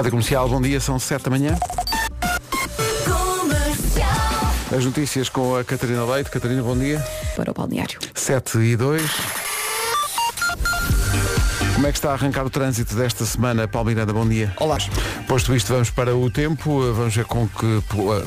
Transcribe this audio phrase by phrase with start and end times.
[0.00, 1.58] Rádio Comercial, bom dia, são 7 da manhã.
[4.74, 6.30] As notícias com a Catarina Leite.
[6.30, 7.04] Catarina, bom dia.
[7.36, 7.98] para o balneário.
[8.14, 9.02] 7 e 2.
[11.74, 14.10] Como é que está a arrancar o trânsito desta semana, Paulo Miranda?
[14.14, 14.54] Bom dia.
[14.56, 14.78] Olá.
[15.28, 16.80] Posto isto, vamos para o tempo.
[16.94, 17.82] Vamos ver com, que,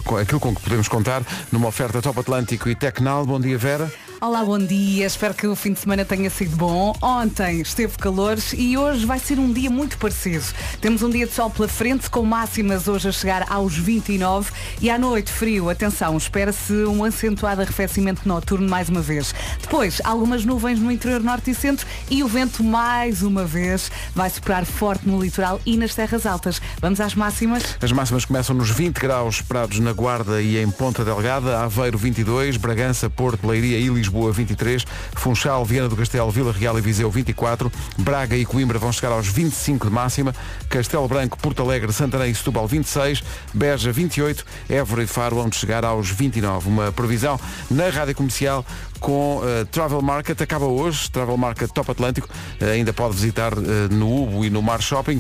[0.06, 3.26] com aquilo com que podemos contar numa oferta Top Atlântico e Tecnal.
[3.26, 3.92] Bom dia, Vera.
[4.26, 5.06] Olá, bom dia.
[5.06, 6.96] Espero que o fim de semana tenha sido bom.
[7.02, 10.46] Ontem esteve calor e hoje vai ser um dia muito parecido.
[10.80, 14.90] Temos um dia de sol pela frente, com máximas hoje a chegar aos 29 e
[14.90, 15.70] à noite frio.
[15.70, 19.36] Atenção, espera-se um acentuado arrefecimento noturno mais uma vez.
[19.62, 24.30] Depois, algumas nuvens no interior norte e centro e o vento mais uma vez vai
[24.30, 26.62] soprar forte no litoral e nas terras altas.
[26.80, 27.78] Vamos às máximas?
[27.82, 32.56] As máximas começam nos 20 graus esperados na Guarda e em Ponta Delgada, Aveiro 22,
[32.56, 34.13] Bragança, Porto, Leiria e Lisboa.
[34.14, 34.86] Lisboa 23,
[35.16, 39.28] Funchal, Viana do Castelo, Vila Real e Viseu 24, Braga e Coimbra vão chegar aos
[39.28, 40.36] 25 de máxima,
[40.70, 45.84] Castelo Branco, Porto Alegre, Santarém e Setúbal 26, Beja 28, Évora e Faro vão chegar
[45.84, 46.70] aos 29.
[46.70, 47.40] Uma previsão
[47.72, 48.64] na Rádio Comercial
[49.00, 52.30] com uh, Travel Market, acaba hoje, Travel Market Top Atlântico,
[52.62, 55.20] uh, ainda pode visitar uh, no Ubo e no Mar Shopping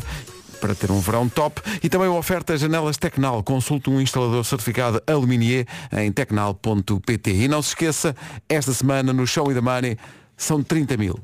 [0.64, 3.44] para ter um verão top e também uma oferta janelas Tecnal.
[3.44, 7.31] Consulte um instalador certificado Aluminier em tecnal.pt.
[7.31, 8.16] E não se esqueça,
[8.47, 9.97] esta semana no Show e the Money
[10.38, 11.20] são 30 mil.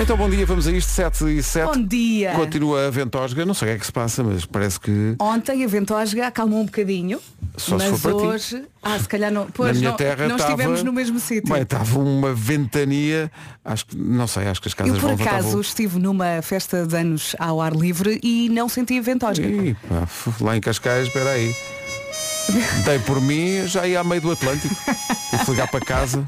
[0.00, 1.66] Então bom dia, vamos a isto, 7 e 7.
[1.66, 2.32] Bom dia.
[2.32, 5.14] Continua a ventosga, não sei o que é que se passa, mas parece que.
[5.20, 7.20] Ontem a ventosga acalmou um bocadinho.
[7.56, 8.60] Só mas se for para hoje.
[8.60, 8.66] ti.
[8.82, 9.46] Ah, se calhar não.
[9.46, 11.52] Pois Na minha não, terra não estava- estivemos no mesmo sítio.
[11.52, 13.30] Bem, estava uma ventania,
[13.64, 16.84] acho que, não sei, acho que as casas Eu por vão acaso estive numa festa
[16.84, 19.46] de anos ao ar livre e não senti a ventosga.
[19.46, 20.08] Ih, pá,
[20.40, 21.54] lá em Cascais, espera aí.
[22.84, 24.74] Dei por mim, já ia a meio do Atlântico.
[25.32, 26.24] E fui ligar para casa.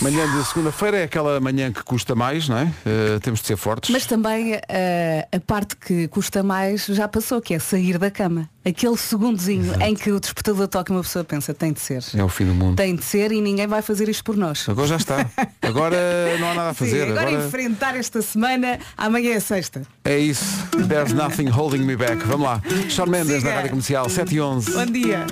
[0.00, 2.72] Manhã de segunda-feira é aquela manhã que custa mais, não é?
[2.86, 3.90] Eh, temos de ser fortes.
[3.90, 8.48] Mas também eh, a parte que custa mais já passou, que é sair da cama.
[8.64, 12.04] Aquele segundozinho em que o despertador toca e uma pessoa pensa, tem de ser.
[12.14, 12.76] É o fim do mundo.
[12.76, 14.68] Tem de ser e ninguém vai fazer isto por nós.
[14.68, 15.26] Agora já está.
[15.62, 15.96] Agora
[16.38, 17.06] não há nada a fazer.
[17.06, 19.82] Sim, agora, Agora enfrentar esta semana, amanhã é sexta.
[20.04, 20.44] é isso.
[20.88, 22.22] There's nothing holding me back.
[22.26, 22.62] Vamos lá.
[22.90, 23.48] Sean Mendes Siga.
[23.48, 24.70] na Rádio Comercial 7 e 11.
[24.72, 25.26] Bom dia.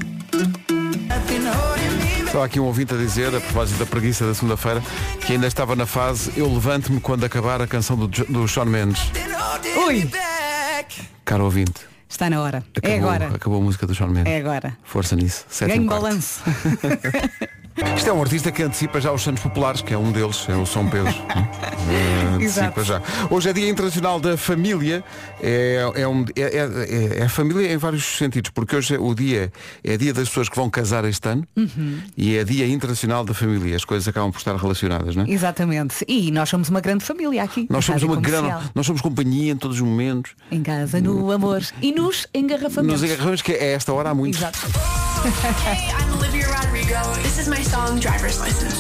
[2.27, 4.83] Estava aqui um ouvinte a dizer, a propósito da preguiça da segunda-feira,
[5.25, 9.11] que ainda estava na fase Eu levanto-me quando acabar a canção do, do Sean Mendes.
[9.87, 10.11] Ui,
[11.25, 11.81] Caro ouvinte.
[12.09, 12.65] está na hora.
[12.77, 13.35] Acabou, é agora.
[13.35, 14.33] Acabou a música do Sean Mendes.
[14.33, 14.77] É agora.
[14.85, 15.45] Força nisso.
[15.67, 16.41] Ganho um balanço.
[17.97, 20.55] Isto é um artista que antecipa já os Santos Populares, que é um deles, é
[20.55, 21.13] o São Pedro.
[21.29, 23.03] Eh, antecipa já.
[23.31, 25.05] Hoje é Dia Internacional da Família.
[25.43, 29.53] É, é, um, é, é- é a família em vários sentidos, porque hoje o dia
[29.85, 31.99] é dia das pessoas que vão casar este ano Uhum.
[32.17, 33.77] e é Dia Internacional da Família.
[33.77, 35.31] As coisas acabam por estar relacionadas, não é?
[35.31, 36.03] Exatamente.
[36.09, 37.67] E nós somos uma grande família aqui.
[37.69, 40.33] Nós somos uma grande, nós somos companhia em todos os momentos.
[40.51, 41.63] Em casa, no amor.
[41.83, 43.03] E nos engarrafamentos.
[43.03, 44.37] Nos agarramos que é esta hora há muito.
[44.39, 44.59] Exato.
[45.25, 47.01] Hey, I'm Olivia Rodrigo.
[47.23, 48.77] This is my song Driver's License.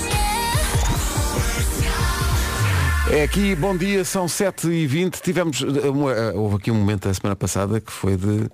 [3.10, 5.20] É aqui, bom dia, são 7h20.
[5.22, 8.50] Tivemos, eh, uma- eh, houve aqui um momento a semana passada que foi de,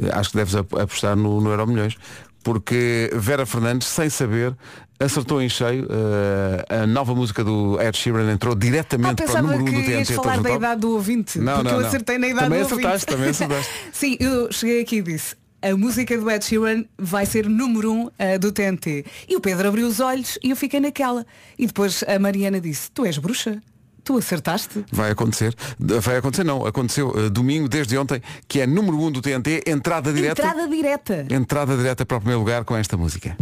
[0.00, 1.96] eh, acho que deves ap- apostar no, no Euro Milhões,
[2.42, 4.56] porque Vera Fernandes, sem saber,
[5.00, 5.88] acertou em cheio.
[5.90, 9.72] eh, a nova música do Ed Sheeran entrou Ah, diretamente para o número 1 que
[9.72, 10.14] do TNT.
[10.14, 11.38] falar Todos no da idade do ouvinte.
[11.40, 11.88] Não, porque não, eu não.
[11.88, 13.16] acertei na idade Também do acertaste, ouvinte.
[13.16, 13.72] também acertaste.
[13.92, 15.34] Sim, eu cheguei aqui e disse.
[15.64, 19.02] A música do Ed Sheeran vai ser número 1 um, do TNT.
[19.26, 21.24] E o Pedro abriu os olhos e eu fiquei naquela.
[21.58, 23.62] E depois a Mariana disse, tu és bruxa?
[24.04, 24.84] Tu acertaste?
[24.92, 25.56] Vai acontecer.
[25.78, 26.66] Vai acontecer, não.
[26.66, 30.42] Aconteceu eh, domingo, desde ontem, que é número 1 do TNT, entrada direta.
[30.42, 31.26] Entrada direta.
[31.30, 33.34] Entrada direta para o primeiro lugar com esta música.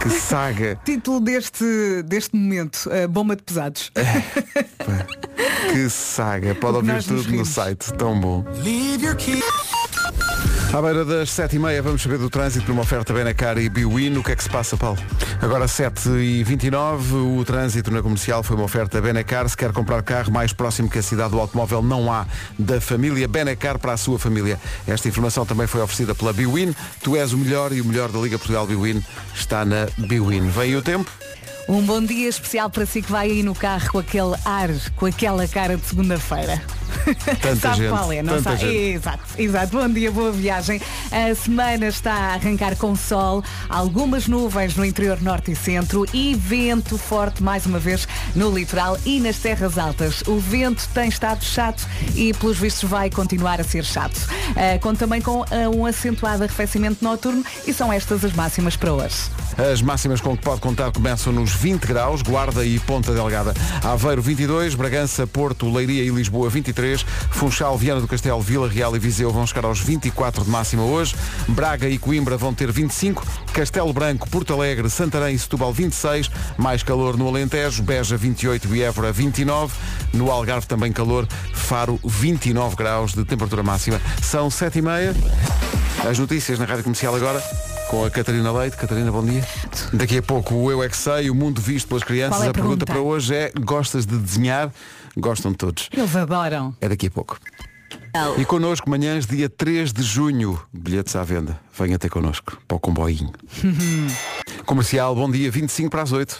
[0.00, 0.78] Que saga.
[0.84, 3.92] Título deste, deste momento, a bomba de pesados.
[5.72, 6.54] Que saga.
[6.54, 7.92] Pode ouvir tudo no site.
[7.94, 8.44] Tão bom.
[10.76, 14.18] À beira das 7h30 vamos saber do trânsito numa oferta Benacar e Biwin.
[14.18, 14.98] O que é que se passa, Paulo?
[15.40, 19.48] Agora 7h29, o trânsito na comercial foi uma oferta Benacar.
[19.48, 22.26] Se quer comprar carro mais próximo que a cidade do automóvel, não há
[22.58, 24.60] da família Benacar para a sua família.
[24.86, 26.76] Esta informação também foi oferecida pela Biwin.
[27.02, 29.02] Tu és o melhor e o melhor da Liga Portugal Biwin
[29.34, 30.50] está na Biwin.
[30.50, 31.10] Vem o tempo?
[31.68, 35.06] Um bom dia especial para si que vai aí no carro com aquele ar, com
[35.06, 36.62] aquela cara de segunda-feira.
[37.40, 38.60] Tanta sabe gente, qual é, não tanta sabe?
[38.60, 38.94] gente.
[38.94, 39.76] Exato, exato.
[39.76, 40.80] Bom dia, boa viagem.
[41.10, 46.36] A semana está a arrancar com sol, algumas nuvens no interior norte e centro e
[46.36, 50.22] vento forte mais uma vez no litoral e nas terras altas.
[50.28, 51.84] O vento tem estado chato
[52.14, 54.20] e pelos vistos vai continuar a ser chato.
[54.50, 58.92] Ah, conta também com ah, um acentuado arrefecimento noturno e são estas as máximas para
[58.92, 59.16] hoje.
[59.72, 63.54] As máximas com que pode contar começam nos 20 graus, Guarda e Ponta Delgada.
[63.82, 68.98] Aveiro 22, Bragança, Porto, Leiria e Lisboa 23, Funchal, Viana do Castelo, Vila Real e
[68.98, 71.16] Viseu vão chegar aos 24 de máxima hoje,
[71.48, 76.82] Braga e Coimbra vão ter 25, Castelo Branco, Porto Alegre, Santarém e Setúbal 26, mais
[76.82, 79.74] calor no Alentejo, Beja 28 e Évora 29,
[80.12, 84.00] no Algarve também calor, Faro 29 graus de temperatura máxima.
[84.22, 85.14] São 7 e meia.
[86.08, 87.42] As notícias na Rádio Comercial agora
[87.88, 88.76] com a Catarina Leite.
[88.76, 89.44] Catarina, bom dia.
[89.92, 92.42] Daqui a pouco o Eu É Que Sei, o mundo visto pelas crianças.
[92.42, 92.86] É a a pergunta pergunta?
[92.86, 94.72] para hoje é, gostas de desenhar?
[95.16, 95.88] Gostam de todos.
[95.92, 96.74] Eles adoram.
[96.80, 97.38] É daqui a pouco.
[98.38, 101.60] E connosco, manhãs, dia 3 de junho, bilhetes à venda.
[101.78, 103.30] Venha ter connosco, para o comboinho.
[104.64, 106.38] Comercial, bom dia, 25 para as 8.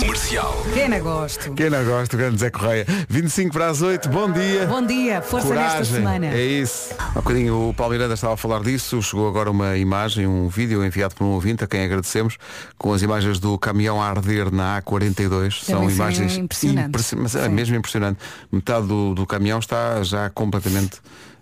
[0.00, 0.66] Comercial.
[0.72, 1.52] Quem não gosto?
[1.52, 2.86] Quem não gosta, o grande Zé Correia.
[3.08, 4.66] 25 para as 8, bom dia.
[4.66, 6.26] Bom dia, força nesta Coragem, semana.
[6.26, 6.94] é isso.
[6.98, 10.84] Há bocadinho o Paulo Miranda estava a falar disso, chegou agora uma imagem, um vídeo
[10.84, 12.38] enviado por um ouvinte, a quem agradecemos,
[12.78, 15.62] com as imagens do caminhão a arder na A42.
[15.62, 16.88] São Também são imagens impressionantes.
[16.88, 17.50] impressi- mas é Sim.
[17.50, 18.18] mesmo impressionante.
[18.50, 20.98] Metade do, do caminhão está já completamente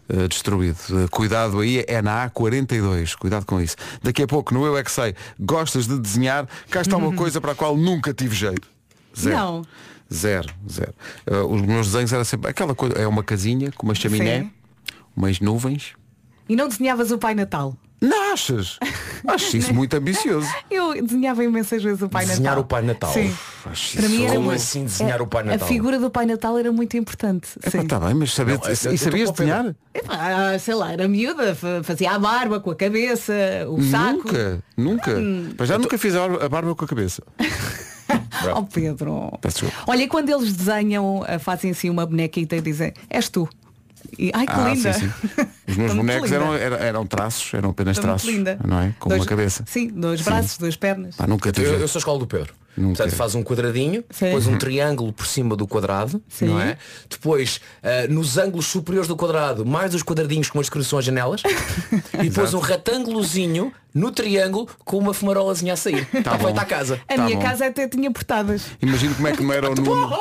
[0.08, 0.78] eh, destruído.
[0.90, 3.14] Eh, cuidado aí, é na A42.
[3.16, 3.76] Cuidado com isso.
[4.02, 7.40] Daqui a pouco, no Eu É Que Sei, gostas de desenhar, cá está uma coisa
[7.40, 8.68] para a qual nunca tive jeito.
[9.18, 9.36] Zero.
[9.36, 9.66] Não.
[10.12, 10.94] Zero, zero.
[11.26, 14.50] Eh, os meus desenhos era sempre aquela coisa, é uma casinha com uma chaminé, Sim.
[15.14, 15.92] umas nuvens.
[16.48, 17.76] E não desenhavas o Pai Natal?
[18.00, 18.78] Não achas?
[19.26, 20.46] Acho isso muito ambicioso.
[20.70, 22.62] Eu desenhava imensas vezes o Pai Desenhar Natal.
[22.62, 23.12] o Pai Natal.
[23.12, 23.34] Sim.
[23.66, 25.66] Acho Para mim era Como muito- assim desenhar é- o Pai Natal?
[25.66, 27.48] A figura do Pai Natal era muito importante.
[27.60, 27.86] Epá, Sim.
[27.88, 29.74] tá bem, mas saber, Não, eu- e sabias desenhar?
[29.92, 33.32] Epá, sei lá, era miúda, fa- fazia a barba com a cabeça,
[33.68, 34.18] o saco.
[34.28, 35.12] Nunca, nunca.
[35.58, 37.22] Mas já nunca fiz a barba, com a cabeça.
[38.56, 39.32] Oh Pedro.
[39.86, 43.48] Olha, e quando eles desenham, fazem assim uma bonequita e dizem, és tu.
[44.18, 44.92] E, ai que Ah, linda.
[44.92, 45.46] sim, sim.
[45.68, 48.28] Os meus bonecos eram, eram, eram traços, eram apenas Estou traços.
[48.28, 48.58] linda.
[48.64, 48.94] Não é?
[48.98, 49.64] Com Dois- uma cabeça.
[49.66, 51.16] Sim, dois braços, duas pernas.
[51.16, 51.66] Pá, nunca tive.
[51.68, 52.54] Eu, eu sou a escola do Pedro.
[52.76, 52.98] Nunca.
[52.98, 54.26] Portanto, faz um quadradinho, Sim.
[54.26, 56.46] depois um triângulo por cima do quadrado, Sim.
[56.46, 56.78] não é?
[57.10, 61.42] Depois, ah, nos ângulos superiores do quadrado, mais os quadradinhos com as descrições janelas.
[62.22, 66.06] e depois um retângulozinho no triângulo com uma fumarolazinha a sair.
[66.14, 67.00] Está feita a casa.
[67.08, 67.42] A Tá minha bom.
[67.42, 68.62] casa até tinha portadas.
[68.80, 70.16] Imagino como é que não era o Nuno.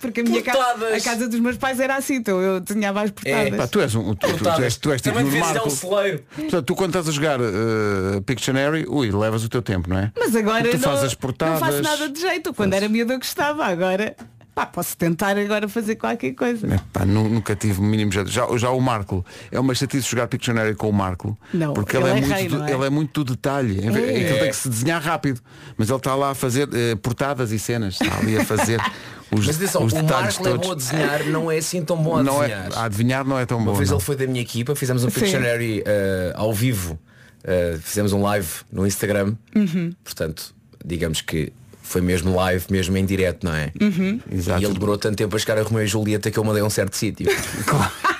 [0.00, 3.10] Porque a minha casa, a casa dos meus pais era assim, então eu desenhava as
[3.10, 3.56] portadas.
[3.56, 4.14] Pá, tu és um.
[4.14, 5.70] Tu, tu, tu és, tu és tipo Também dar um Marco.
[5.70, 6.24] celeiro.
[6.34, 10.12] Portanto, tu quando estás a jogar uh, Pictionary, ui, levas o teu tempo, não é?
[10.18, 11.60] Mas agora tu não, fazes as portadas.
[11.60, 12.52] não faço nada de jeito.
[12.54, 14.16] Quando era miúda eu gostava, agora
[14.54, 16.66] pá, posso tentar agora fazer qualquer coisa.
[16.74, 18.30] É, pá, nu- nunca tive o mínimo jeito.
[18.30, 21.38] Já, já o Marco, é uma chatice jogar Pictionary com o Marco.
[21.54, 22.72] Não, porque ele, ele é, é muito, rei, do- não é?
[22.72, 23.80] ele é muito do detalhe.
[23.80, 23.84] É.
[23.86, 24.20] É.
[24.24, 25.40] Aquilo tem que se desenhar rápido.
[25.76, 27.98] Mas ele está lá a fazer eh, portadas e cenas.
[28.00, 28.80] Está ali a fazer
[29.32, 30.66] os, Mas atenção, os o detalhes Marco é todos.
[30.66, 32.72] bom a desenhar, não é assim tão bom a não é, desenhar.
[32.78, 33.70] a adivinhar não é tão bom.
[33.70, 33.96] Uma vez não.
[33.96, 35.20] ele foi da minha equipa, fizemos um Sim.
[35.20, 36.98] Pictionary eh, ao vivo,
[37.44, 39.92] Eh, fizemos um live no Instagram, Uhum.
[40.04, 41.52] portanto, digamos que
[41.92, 43.70] foi mesmo live, mesmo em direto, não é?
[43.80, 44.18] Uhum.
[44.30, 44.62] Exato.
[44.62, 46.64] E ele demorou tanto tempo a chegar a Romeu e Julieta que eu mandei a
[46.64, 47.26] um certo sítio.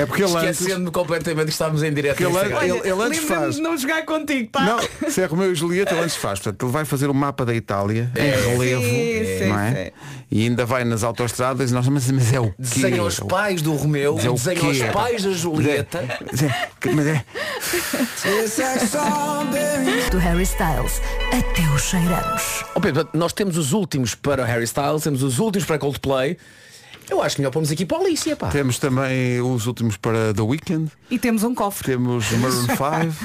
[0.00, 0.60] É porque ele antes.
[0.60, 3.54] Esquecendo-me completamente que estávamos em direto ele- ele- ele antes lembra-me faz.
[3.56, 4.60] de não jogar contigo, tá?
[4.62, 6.38] Não, se é Romeu e Julieta, ele antes faz.
[6.38, 8.26] Portanto, ele vai fazer o mapa da Itália É.
[8.28, 8.82] em relevo.
[8.82, 9.84] Sim, sim, não é?
[9.86, 9.90] sim.
[10.32, 12.54] E ainda vai nas autoestradas e nós mas, mas é o quê?
[12.58, 16.04] Desenha os pais do Romeu, é desenha os pais da Julieta.
[16.30, 17.24] Mas é- mas é-
[20.10, 21.00] do Harry Styles
[21.32, 22.64] até os cheiramos.
[22.74, 26.36] Ó Pedro, nós temos os últimos para o Harry Styles, temos os últimos para Coldplay.
[27.10, 28.48] Eu acho melhor pomos aqui para a Alicia, pá.
[28.48, 31.84] Temos também os últimos para The Weekend, E temos um cofre.
[31.86, 32.66] temos Maroon
[33.10, 33.16] 5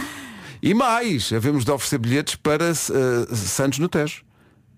[0.61, 4.23] e mais, havemos de oferecer bilhetes para eh, Santos no Tejo,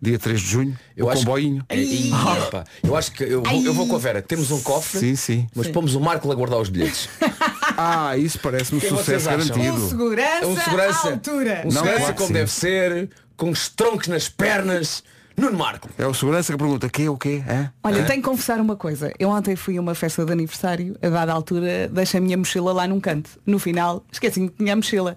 [0.02, 1.64] dia 3 de junho, o comboinho.
[1.70, 2.12] É, Ih,
[2.52, 2.66] pá.
[2.84, 4.22] eu acho que eu vou, eu vou com a Vera.
[4.22, 5.48] Temos um cofre, Sim, sim.
[5.56, 7.08] mas pomos o Marco a guardar os bilhetes.
[7.80, 9.74] Ah, isso parece-me que sucesso garantido.
[9.76, 11.62] Um segurança, É um segurança, à altura.
[11.64, 12.34] um Não, segurança claro que como sim.
[12.34, 15.04] deve ser, com os troncos nas pernas.
[15.40, 15.88] Nuno Marco.
[16.00, 17.44] É o segurança que pergunta, que é o quê?
[17.48, 17.72] Hã?
[17.84, 19.14] Olha, tenho que confessar uma coisa.
[19.20, 22.74] Eu ontem fui a uma festa de aniversário, a dada altura deixei a minha mochila
[22.74, 23.30] lá num canto.
[23.46, 25.16] No final, esqueci-me que tinha a mochila.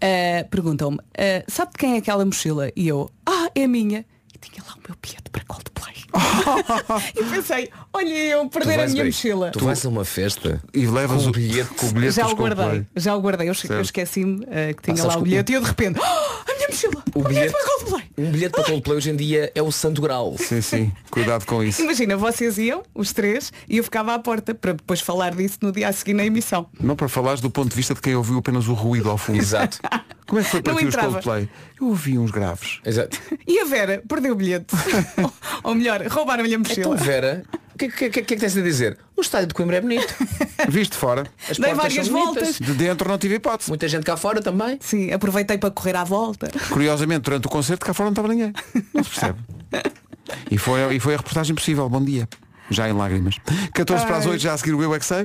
[0.00, 2.70] Ah, Perguntam-me, ah, sabe de quem é aquela mochila?
[2.76, 4.06] E eu, ah, é a minha.
[4.46, 5.94] E tinha lá o meu bilhete para Coldplay.
[7.16, 9.50] e pensei, olha eu perder a minha peraí, mochila.
[9.50, 12.26] Tu vais a uma festa E levas com o o bilhete com o bilhete Já
[12.26, 12.86] o guardei, Coldplay.
[12.96, 13.48] já o guardei.
[13.50, 16.00] Eu, eu esqueci-me ah, que tinha sabes lá o o- bilhete e eu de repente,
[16.02, 18.04] "Ah, a minha mochila, o bilhete, para Coldplay.
[18.18, 20.34] um bilhete para Coldplay hoje em dia é o santo grau.
[20.38, 21.82] Sim, sim, cuidado com isso.
[21.82, 25.72] Imagina, vocês iam, os três, e eu ficava à porta para depois falar disso no
[25.72, 26.68] dia a seguir na emissão.
[26.80, 29.38] Não para falares do ponto de vista de quem ouviu apenas o ruído ao fundo.
[29.38, 29.78] Exato.
[30.26, 30.94] Como é que foi para Não ti os.
[30.94, 31.48] Coldplay?
[31.80, 32.80] Eu ouvi uns graves.
[32.84, 33.18] Exato.
[33.46, 34.74] E a Vera perdeu o bilhete.
[35.22, 35.32] ou,
[35.70, 36.96] ou melhor, roubaram-lhe a Então mochila.
[36.96, 37.44] Vera,
[37.74, 38.98] o que, que, que, que é que tens a dizer?
[39.16, 40.14] O estádio de Coimbra é bonito.
[40.68, 41.24] Viste fora.
[41.48, 42.58] As Dei várias voltas.
[42.58, 43.70] De dentro não tive hipótese.
[43.70, 44.78] Muita gente cá fora também.
[44.80, 46.48] Sim, aproveitei para correr à volta.
[46.70, 48.52] Curiosamente, durante o concerto cá fora não estava ninguém.
[48.94, 49.38] Não se percebe.
[50.50, 51.88] E foi, e foi a reportagem possível.
[51.88, 52.28] Bom dia.
[52.70, 53.36] Já em lágrimas.
[53.72, 55.24] 14 para as 8, já a seguir o Eu é que sei.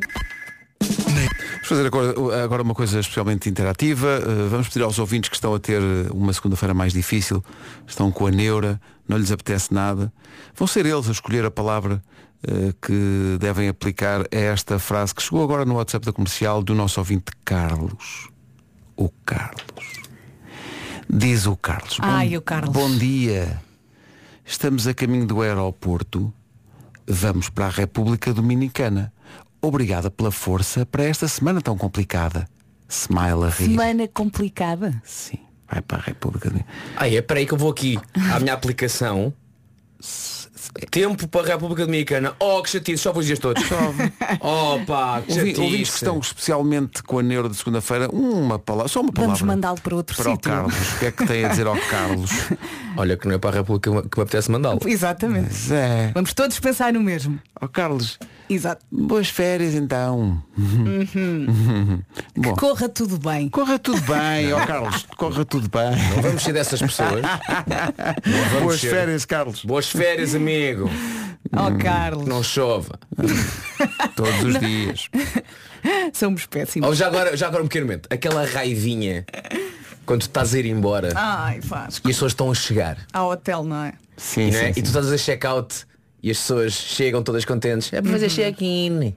[0.87, 4.19] Vamos fazer agora, agora uma coisa especialmente interativa.
[4.19, 7.43] Uh, vamos pedir aos ouvintes que estão a ter uma segunda-feira mais difícil,
[7.87, 10.11] estão com a neura, não lhes apetece nada.
[10.55, 12.03] Vão ser eles a escolher a palavra
[12.45, 16.75] uh, que devem aplicar a esta frase que chegou agora no WhatsApp da comercial do
[16.75, 18.29] nosso ouvinte Carlos.
[18.97, 19.63] O Carlos.
[21.09, 21.97] Diz o Carlos.
[22.01, 22.73] Ai, Bom- o Carlos.
[22.73, 23.61] Bom dia.
[24.45, 26.33] Estamos a caminho do aeroporto.
[27.07, 29.12] Vamos para a República Dominicana.
[29.63, 32.45] Obrigada pela força para esta semana tão complicada.
[32.89, 33.69] Smile a rir.
[33.69, 35.01] Semana complicada.
[35.05, 35.39] Sim.
[35.71, 36.51] Vai para a República.
[36.97, 37.97] Ai, é para aí que eu vou aqui
[38.33, 39.33] à minha aplicação.
[40.91, 42.33] Tempo para a República Dominicana.
[42.39, 43.63] Oh, que chatice, chove os dias todos.
[43.63, 44.11] Chove.
[44.39, 45.55] Oh, pá, que Ouvi-.
[45.59, 49.35] Ouvintes que estão especialmente com a neuro de segunda-feira, uma palavra, só uma palavra.
[49.35, 50.51] Vamos mandá-lo para outro para o sítio.
[50.51, 50.73] Carlos.
[50.95, 52.31] O que é que tem a dizer ao Carlos?
[52.97, 54.79] Olha, que não é para a República que me- apetece mandá-lo.
[54.87, 55.53] Exatamente.
[55.53, 56.11] Zé.
[56.13, 57.39] Vamos todos pensar no mesmo.
[57.61, 58.85] Ó Carlos, Exato.
[58.91, 60.43] boas férias então.
[62.35, 63.49] Bom, Corra tudo bem.
[63.49, 65.91] corra tudo bem, ó Carlos, corra tudo bem.
[66.15, 67.21] Não vamos ser dessas pessoas.
[68.61, 68.89] Boas ser.
[68.89, 69.63] férias, Carlos.
[69.63, 70.52] Boas férias, amigo.
[71.55, 72.25] Oh, Carlos.
[72.25, 72.97] Não chova.
[74.15, 75.07] Todos os dias.
[76.13, 76.89] Somos péssimos.
[76.89, 78.07] Oh, já, agora, já agora um pequeno momento.
[78.09, 79.23] Aquela raivinha
[80.05, 81.95] quando tu estás a ir embora Ai, faz.
[81.95, 82.97] e as pessoas estão a chegar.
[83.13, 83.93] Ao hotel, não é?
[84.17, 84.63] Sim, não é?
[84.63, 84.81] sim, E sim.
[84.81, 85.85] tu estás a check-out
[86.23, 87.91] e as pessoas chegam todas contentes.
[87.93, 89.13] É para fazer check-in.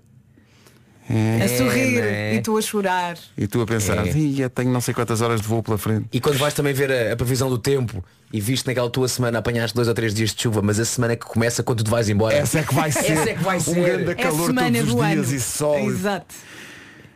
[1.09, 2.35] A sorrir não é?
[2.35, 3.17] e tu a chorar.
[3.39, 4.11] E tu a pensar, É.
[4.13, 6.07] "Ia, tenho não sei quantas horas de voo pela frente.
[6.13, 9.39] E quando vais também ver a, a previsão do tempo e viste naquela tua semana
[9.39, 12.09] apanhaste dois ou três dias de chuva, mas a semana que começa quando tu vais
[12.09, 12.35] embora.
[12.35, 13.75] Essa é que vai ser, Essa é que vai um ser.
[13.75, 15.37] grande É a calor semana todos os do dias ano.
[15.37, 15.91] e sol.
[15.91, 16.35] Exato.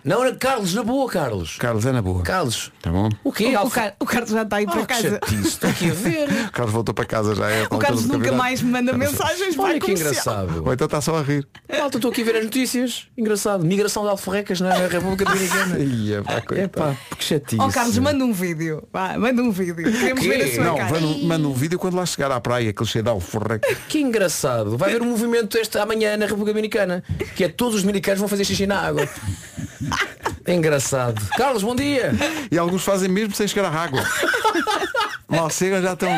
[0.05, 1.57] Não, não, Carlos, na boa, Carlos.
[1.59, 2.23] Carlos, é na boa.
[2.23, 2.73] Carlos.
[2.81, 3.09] Tá bom?
[3.23, 3.55] O quê?
[3.57, 5.21] O, o, Car- o Carlos já está ir para que casa.
[5.45, 6.29] Estou aqui a ver.
[6.51, 7.65] O Carlos voltou para casa já é.
[7.71, 9.55] O Carlos nunca mais me manda mensagens.
[9.55, 10.11] vai Olha que comercial.
[10.45, 10.65] engraçado.
[10.67, 11.47] Ou então está só a rir.
[11.71, 13.07] Malta, estou aqui a ver as notícias.
[13.17, 13.65] Engraçado.
[13.65, 15.79] Migração de alforrecas na República Dominicana.
[15.85, 17.61] Ia, pá, É pá, que chatice.
[17.61, 18.83] Ó Carlos, manda um vídeo.
[18.93, 19.77] Vá, manda um vídeo.
[19.77, 21.01] Queremos ver a sua Não, cara.
[21.01, 23.67] manda, manda um vídeo quando lá chegar à praia, aquele cheio de alforreco.
[23.89, 24.77] Que engraçado.
[24.79, 27.05] Vai haver um movimento este amanhã na República Dominicana.
[27.37, 29.07] Que é todos os dominicanos vão fazer xixi na água.
[30.45, 31.21] É engraçado.
[31.37, 32.13] Carlos, bom dia.
[32.51, 34.03] E alguns fazem mesmo sem chegar à água.
[35.29, 36.11] Mal chegam já estão.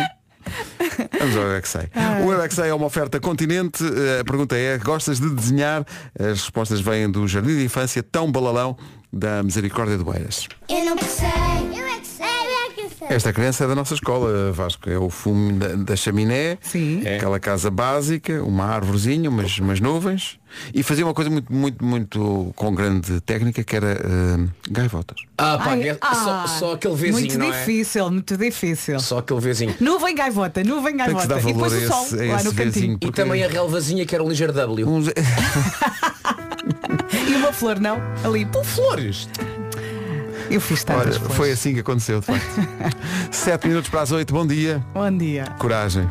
[1.19, 1.89] Vamos ao Eu é que sei.
[2.25, 3.83] O Eu é que sei é uma oferta continente.
[3.85, 5.85] Eh, A pergunta é, gostas de desenhar?
[6.19, 8.77] As respostas vêm do Jardim de Infância Tão Balalão
[9.13, 10.49] da Misericórdia de Boeiras.
[10.69, 11.52] Eu não sei.
[13.09, 13.15] É.
[13.15, 14.89] Esta criança é da nossa escola, Vasco.
[14.89, 17.03] É o fumo da, da chaminé, Sim.
[17.07, 20.39] aquela casa básica, uma árvorezinha, umas, umas nuvens.
[20.75, 25.17] E fazia uma coisa muito, muito, muito com grande técnica que era eh, gaivotas.
[25.39, 27.59] Ah, pá, Ai, é ah, só, só aquele vizinho, Muito não é?
[27.59, 29.01] difícil, muito difícil.
[29.01, 29.75] Só aquele vizinho.
[29.81, 31.41] Nuvem gaivota, nuvem gaivota.
[31.41, 32.71] E depois o sol esse, lá esse no cantinho.
[32.73, 32.95] vizinho.
[32.95, 34.87] E porque também a relvazinha que era um ligeiro W.
[34.87, 35.09] uns-
[37.29, 37.99] E uma flor, não?
[38.25, 39.29] Ali, puf, Flores.
[40.51, 42.61] Eu fiz tantas Olha, foi assim que aconteceu, de facto.
[43.31, 44.85] Sete minutos para as oito, bom dia.
[44.95, 45.45] Bom dia.
[45.59, 46.09] Coragem.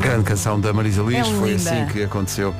[0.00, 1.70] Grande canção da Marisa Liz, É foi linda.
[1.70, 2.54] assim que aconteceu.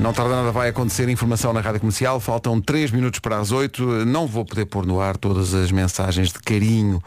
[0.00, 2.18] Não tarda nada, vai acontecer informação na Rádio Comercial.
[2.20, 4.04] Faltam 3 minutos para as 8.
[4.04, 7.00] Não vou poder pôr no ar todas as mensagens de carinho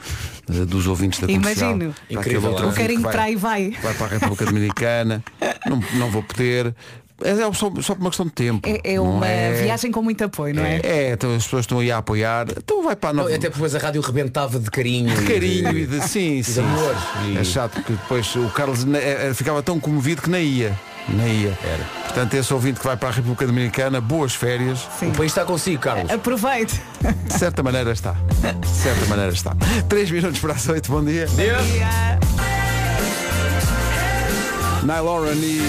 [0.50, 1.72] eh, dos ouvintes da comercial.
[1.72, 1.94] Imagino.
[2.08, 2.52] Para Incrível?
[2.52, 3.72] O carinho que vai- para aí vai.
[3.84, 5.24] Vai para a República Dominicana.
[5.68, 6.74] não, não vou poder.
[7.24, 8.68] É só, só por uma questão de tempo.
[8.68, 10.80] É, é uma é- viagem com muito apoio, não é?
[10.84, 12.48] É, então as pessoas estão aí a apoiar.
[12.58, 13.30] Então vai para a nova.
[13.30, 15.16] até depois a rádio rebentava de carinho.
[15.16, 16.62] de e carinho e de sim, sim.
[16.62, 16.96] amor.
[17.40, 20.80] É chato porque depois o Carlos eh, eh, ficava tão comovido que nem ia.
[21.08, 21.58] Nem ia.
[21.64, 21.84] Era.
[22.04, 24.88] Portanto, esse ouvinte que vai para a República Dominicana, boas férias.
[25.00, 25.10] Sim.
[25.10, 26.12] O país está consigo, Carlos.
[26.12, 26.80] Aproveite.
[27.26, 28.16] De certa maneira está.
[28.60, 29.56] De certa maneira está.
[29.88, 31.28] Três minutos para as oito, bom dia.
[31.36, 32.59] Nile
[34.86, 35.60] Lauren e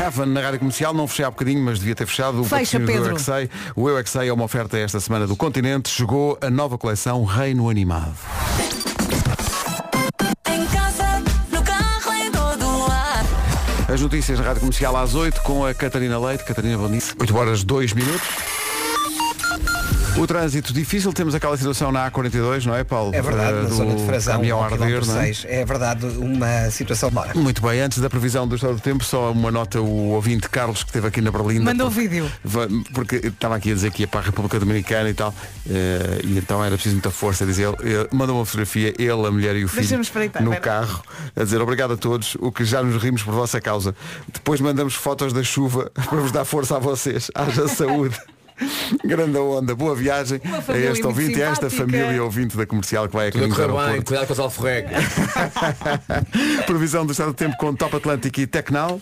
[0.00, 0.94] Heaven na rádio comercial.
[0.94, 2.40] Não fechei há bocadinho, mas devia ter fechado.
[2.40, 3.50] O Fecha, patrocínio do Eu é Pedro.
[3.76, 5.88] O Eu é é uma oferta esta semana do continente.
[5.88, 8.14] Chegou a nova coleção Reino Animado.
[10.46, 13.28] Em casa, no carro, em todo lado.
[13.92, 16.44] As notícias na Rádio Comercial às 8 com a Catarina Leite.
[16.44, 17.00] Catarina, dia.
[17.18, 18.28] 8 horas 2 minutos.
[20.18, 23.14] O trânsito difícil, temos aquela situação na A42, não é, Paulo?
[23.14, 25.24] É verdade, Eh, na zona de Frazão, caminhão arder, não é?
[25.32, 25.46] 6.
[25.48, 27.32] É verdade, uma situação mora.
[27.34, 30.82] Muito bem, antes da previsão do estado do tempo, só uma nota, o ouvinte Carlos
[30.84, 31.64] que esteve aqui na Berlinda.
[31.64, 32.30] Mandou porque- vídeo.
[32.92, 35.34] Porque estava aqui a dizer que ia para a República Dominicana e tal,
[35.68, 39.30] eh, e então era preciso muita força, dizer, ele, ele mandou uma fotografia, ele, a
[39.30, 40.28] mulher e o filho, no espera.
[40.60, 41.02] carro,
[41.34, 43.94] a dizer obrigado a todos, o que já nos rimos por vossa causa.
[44.32, 47.30] Depois mandamos fotos da chuva para vos dar força a vocês.
[47.34, 48.14] Haja saúde.
[49.04, 53.14] Grande onda, boa viagem a este ouvinte e a esta família ouvinte da comercial que
[53.14, 54.04] vai a caminho do correr bem, aeroporto.
[54.04, 54.92] cuidado com os alforregos.
[56.66, 59.00] Previsão do estado do tempo com Top Atlântico e Tecnal.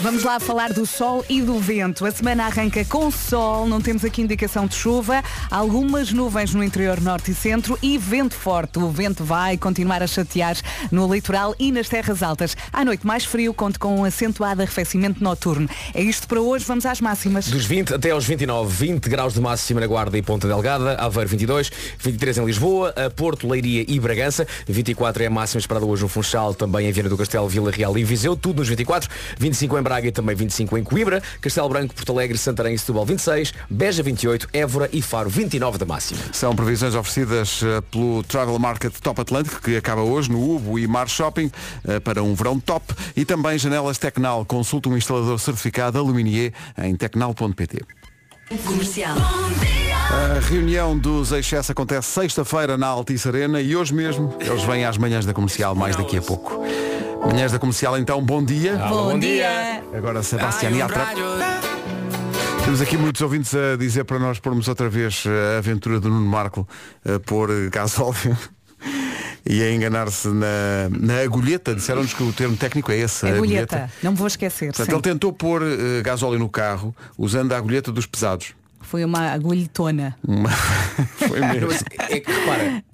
[0.00, 2.06] Vamos lá falar do sol e do vento.
[2.06, 7.00] A semana arranca com sol, não temos aqui indicação de chuva, algumas nuvens no interior
[7.00, 8.78] norte e centro e vento forte.
[8.78, 10.56] O vento vai continuar a chatear
[10.90, 12.56] no litoral e nas terras altas.
[12.72, 15.68] À noite mais frio, conto com um acentuado arrefecimento noturno.
[15.92, 17.48] É isto para hoje, vamos às máximas.
[17.48, 21.28] Dos 20 até aos 29, 20 graus de máxima na Guarda e Ponta Delgada, Aveiro
[21.28, 26.02] 22, 23 em Lisboa, a Porto, Leiria e Bragança, 24 é a máxima esperada hoje
[26.02, 29.78] no Funchal, também em Viana do Castelo, Vila Real e Viseu, tudo nos 24, 25
[29.78, 33.52] em Braga e também 25 em Coimbra, Castelo Branco, Porto Alegre, Santarém e Setúbal 26,
[33.68, 36.20] Beja 28, Évora e Faro 29 da máxima.
[36.32, 40.86] São previsões oferecidas eh, pelo Travel Market Top Atlântico, que acaba hoje no Ubo e
[40.86, 41.50] Mar Shopping,
[41.86, 42.94] eh, para um verão top.
[43.16, 44.44] E também janelas Tecnal.
[44.44, 47.99] Consulta um instalador certificado Aluminier em tecnal.pt.
[48.58, 49.16] Comercial.
[49.16, 54.98] A reunião dos Excesso acontece sexta-feira na Altice Arena e hoje mesmo eles vêm às
[54.98, 56.60] manhãs da comercial, mais daqui a pouco.
[57.24, 58.74] Manhãs da comercial, então, bom dia.
[58.88, 59.84] Bom, dia.
[59.96, 61.06] Agora Sebastián Yatra.
[62.64, 65.22] Temos aqui muitos ouvintes a dizer para nós pormos outra vez
[65.54, 66.66] a aventura do Nuno Marco
[67.04, 68.36] a pôr eh, gasóleo
[69.44, 71.74] e a enganar-se na, na agulheta.
[71.74, 73.26] Disseram-nos que o termo técnico é esse.
[73.26, 74.68] a Agulheta, não me vou esquecer.
[74.72, 78.54] Portanto, ele tentou pôr eh, gasóleo no carro usando a agulheta dos pesados.
[78.80, 80.16] Foi uma agulhetona.
[80.26, 80.50] Uma-
[81.28, 81.68] Foi mesmo.
[81.68, 82.84] Mas é que repara,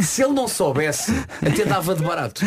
[0.00, 1.12] se ele não soubesse,
[1.44, 2.44] até dava de barato.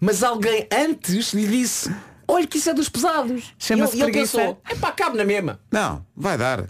[0.00, 1.90] Mas alguém antes lhe disse,
[2.28, 3.52] olha que isso é dos pesados.
[3.58, 4.38] Chama-se ele, e ele preguiça.
[4.38, 5.58] pensou, é pá, cabe na mesma.
[5.72, 6.64] Não, vai dar.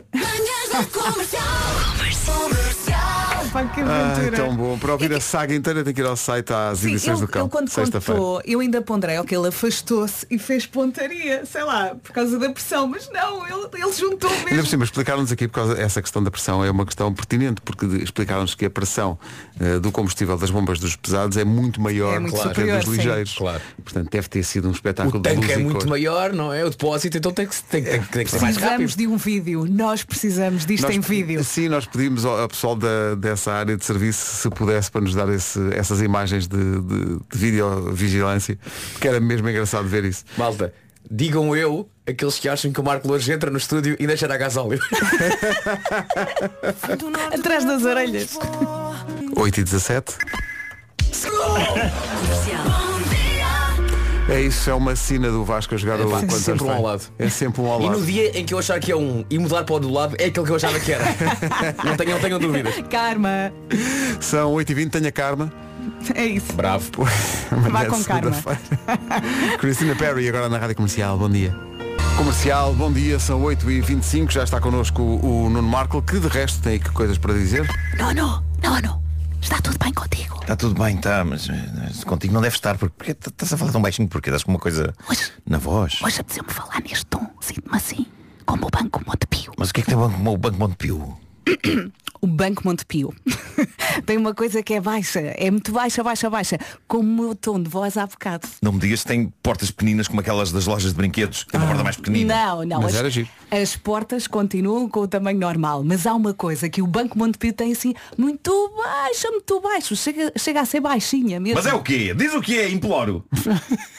[3.53, 4.37] Pá, que Ah, aventura.
[4.37, 4.79] tão bom.
[4.79, 7.33] Para ouvir a saga inteira tem que ir ao site às Sim, edições ele, do
[7.33, 7.43] cão.
[7.43, 12.13] ele quando contou, eu ainda ponderei, ok, ele afastou-se e fez pontaria, sei lá, por
[12.13, 14.67] causa da pressão, mas não, ele, ele juntou Ainda por mesmo.
[14.67, 18.55] cima, explicaram-nos aqui, por causa dessa questão da pressão, é uma questão pertinente, porque explicaram-nos
[18.55, 19.19] que a pressão
[19.59, 22.77] eh, do combustível das bombas dos pesados é muito maior É muito que a superior,
[22.79, 22.97] dos sim.
[22.97, 23.35] ligeiros.
[23.37, 23.61] Claro.
[23.83, 25.89] Portanto, deve ter sido um espetáculo O de tanque é muito cor.
[25.89, 26.65] maior, não é?
[26.65, 28.97] O depósito, então tem que, tem, tem, tem que ser mais Precisamos rápido.
[28.97, 31.43] de um vídeo, nós precisamos disto Nós- em vídeo.
[31.43, 35.15] Sim, nós pedimos ao, ao pessoal da- dessa área de serviço se pudesse para nos
[35.15, 38.59] dar esse- essas imagens de, de, de videovigilância,
[38.93, 40.25] porque era mesmo engraçado ver isso.
[40.37, 40.75] Malta,
[41.09, 44.37] digam eu, aqueles que acham que o Marco Lourdes entra no estúdio e deixa a
[44.37, 44.81] gasóleo.
[47.33, 48.37] Atrás das orelhas.
[49.37, 50.15] 8 e 17.
[54.31, 57.03] É isso, é uma sina do Vasco a jogar o pá, sempre um ao lado.
[57.19, 57.99] É sempre um ao E lado.
[57.99, 60.15] no dia em que eu achar que é um e mudar para o do lado,
[60.21, 61.05] é aquele que eu achava que era.
[61.85, 62.75] não, tenham, não tenham dúvidas.
[62.89, 63.53] Karma.
[64.21, 65.53] São 8 e 20 tenha karma.
[66.15, 66.53] É isso.
[66.53, 66.91] Bravo.
[67.51, 68.37] Amanhã com é karma.
[69.59, 71.19] Cristina Perry agora na Rádio Comercial.
[71.19, 71.53] Bom dia.
[72.17, 76.21] Comercial, bom dia, são 8 e 25 já está connosco o, o Nuno Marco, que
[76.21, 77.67] de resto tem aqui coisas para dizer.
[77.99, 79.00] Nono, nono,
[79.41, 80.39] está tudo bem contigo?
[80.41, 82.77] Está tudo bem, está, mas, mas contigo não deve estar.
[82.77, 85.99] Porque, estás a falar tão baixinho porque estás com uma coisa Hoje, na voz.
[86.03, 88.07] hoje apeteceu-me falar neste tom, sinto-me assim,
[88.45, 89.53] como o Banco Montepio.
[89.57, 91.19] Mas o que é que tem o Banco, o banco Montepio?
[92.23, 93.15] O Banco Montepio
[94.05, 97.63] tem uma coisa que é baixa, é muito baixa, baixa, baixa, como o meu tom
[97.63, 98.47] de voz há bocado.
[98.61, 101.47] Não me digas se tem portas pequeninas como aquelas das lojas de brinquedos.
[101.51, 102.35] Tem uma porta mais pequenina.
[102.35, 102.83] Não, não.
[102.83, 103.29] Mas as, era giro.
[103.51, 107.55] as portas continuam com o tamanho normal, mas há uma coisa que o Banco Montepio
[107.55, 109.97] tem assim muito baixa, muito baixo.
[109.97, 111.57] Chega, chega a ser baixinha mesmo.
[111.57, 112.13] Mas é o quê?
[112.15, 113.25] Diz o que é, imploro.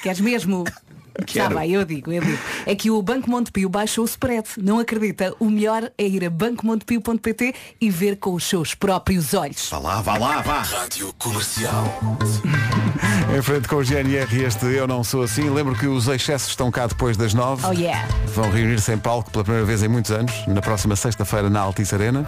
[0.04, 0.64] Queres mesmo?
[1.28, 2.40] Está bem, eu digo, eu digo.
[2.66, 4.48] É que o Banco Montepio baixou o spread.
[4.58, 5.34] Não acredita?
[5.40, 9.70] O melhor é ir a bancomontepio.pt e ver com os seus próprios olhos.
[9.70, 10.64] Vá lá, vá lá, vá.
[13.38, 15.50] Em frente com o GNR este Eu Não Sou Assim.
[15.50, 17.66] Lembro que os excessos estão cá depois das 9.
[17.66, 18.08] Oh yeah.
[18.28, 21.96] Vão reunir-se em palco pela primeira vez em muitos anos, na próxima sexta-feira na Altice
[21.96, 22.28] Arena.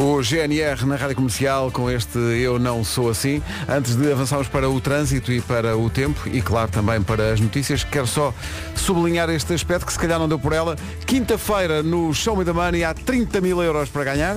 [0.00, 3.42] O GNR na Rádio Comercial com este Eu Não Sou Assim.
[3.68, 7.40] Antes de avançarmos para o trânsito e para o tempo e claro também para as
[7.40, 8.32] notícias, quero só
[8.76, 10.76] sublinhar este aspecto que se calhar não deu por ela.
[11.04, 14.36] Quinta-feira no Show Me the Money há 30 mil euros para ganhar.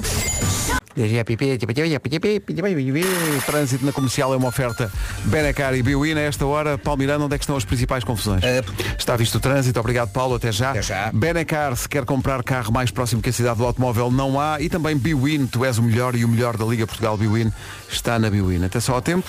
[3.46, 4.92] Trânsito na comercial é uma oferta
[5.26, 6.14] Benacar e Biwin.
[6.16, 8.44] A esta hora, Paulo Miranda, onde é que estão as principais confusões?
[8.44, 8.62] Eh,
[8.98, 10.72] Está visto o trânsito, obrigado Paulo, até já.
[10.72, 11.12] Até já.
[11.14, 14.62] Benacar, se quer comprar carro mais próximo que a cidade do automóvel, não há.
[14.62, 17.52] E também Biwin, tu és o melhor e o melhor da Liga Portugal Biwin
[17.90, 18.64] está na Biwin.
[18.66, 19.28] Até só ao tempo.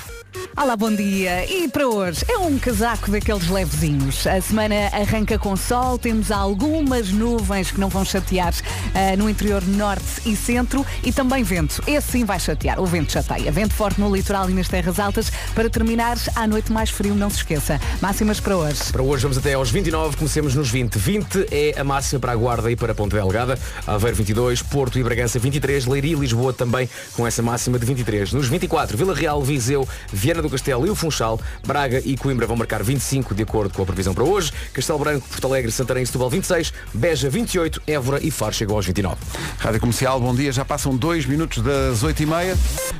[0.56, 1.44] Olá, bom dia.
[1.50, 4.26] E para hoje é um casaco daqueles levezinhos.
[4.26, 8.54] A semana arranca com sol, temos algumas nuvens que não vão chatear
[8.94, 11.82] ah, no interior norte e centro e também vento.
[11.86, 12.80] Esse sim vai chatear.
[12.80, 13.50] O vento chateia.
[13.50, 15.30] Vento forte no litoral e nas terras altas.
[15.54, 17.80] Para terminar, à noite mais frio, não se esqueça.
[18.00, 18.92] Máximas para hoje.
[18.92, 20.96] Para hoje vamos até aos 29, comecemos nos 20.
[20.96, 23.58] 20 é a máxima para a Guarda e para Ponta Delgada.
[23.86, 28.32] Aveiro 22, Porto e Bragança 23, Leiria e Lisboa também com essa máxima de 23.
[28.32, 29.88] Nos 24, Vila Real, Viseu,
[30.22, 33.82] Viana do Castelo e o Funchal, Braga e Coimbra vão marcar 25 de acordo com
[33.82, 34.52] a previsão para hoje.
[34.72, 38.86] Castelo Branco, Porto Alegre, Santarém e Setúbal 26, Beja 28, Évora e Faro chegam aos
[38.86, 39.16] 29.
[39.58, 40.52] Rádio Comercial, bom dia.
[40.52, 42.56] Já passam dois minutos das oito e meia.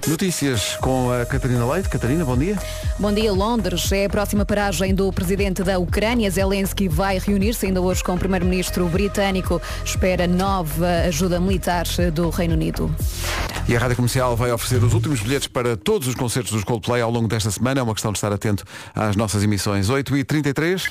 [0.09, 1.89] Notícias com a Catarina Leite.
[1.89, 2.59] Catarina, bom dia.
[2.99, 3.93] Bom dia, Londres.
[3.93, 6.29] É a próxima paragem do presidente da Ucrânia.
[6.29, 9.63] Zelensky vai reunir-se ainda hoje com o primeiro-ministro britânico.
[9.85, 12.93] Espera nova ajuda militar do Reino Unido.
[13.69, 17.01] E a Rádio Comercial vai oferecer os últimos bilhetes para todos os concertos dos Coldplay
[17.01, 17.81] ao longo desta semana.
[17.81, 19.89] É uma questão de estar atento às nossas emissões.
[19.89, 20.91] 8h33.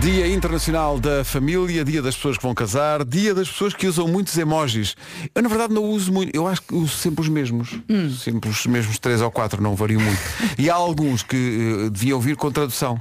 [0.00, 4.08] Dia Internacional da Família, dia das pessoas que vão casar, dia das pessoas que usam
[4.08, 4.96] muitos emojis.
[5.32, 7.78] Eu na verdade não uso muito, eu acho que uso sempre os mesmos.
[8.18, 10.20] Sempre os mesmos três ou quatro, não vario muito.
[10.58, 13.00] E há alguns que eh, deviam vir com tradução.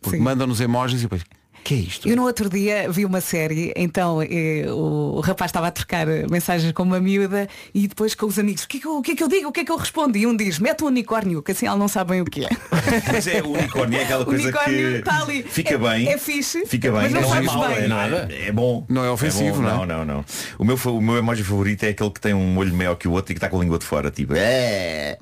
[0.00, 1.22] Porque mandam-nos emojis e depois,
[1.66, 2.08] que é isto?
[2.08, 6.06] Eu no outro dia vi uma série, então eh, o, o rapaz estava a trocar
[6.30, 9.02] mensagens com uma miúda e depois com os amigos, o que, é que eu, o
[9.02, 9.48] que é que eu digo?
[9.48, 10.16] O que é que eu respondo?
[10.16, 12.48] E um diz, mete um unicórnio, que assim elas não sabem o que é.
[13.12, 15.42] Mas é o unicórnio, é aquela O coisa unicórnio que está ali.
[15.42, 16.08] fica É- bem.
[16.08, 17.02] é fixe, Fica bem.
[17.02, 17.76] mas não é mau, bem.
[17.78, 18.28] É, nada.
[18.30, 18.84] é bom.
[18.88, 19.62] Não é ofensivo, bom.
[19.62, 19.86] não Não, é?
[19.86, 20.24] não, não.
[20.58, 23.08] O meu, fa- o meu emoji favorito é aquele que tem um olho maior que
[23.08, 24.10] o outro e que está com a língua de fora.
[24.10, 25.18] Tipo, é.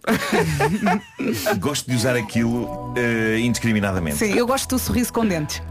[1.59, 4.17] Gosto de usar aquilo eh, indiscriminadamente.
[4.17, 5.63] Sim, eu gosto do sorriso com dentes.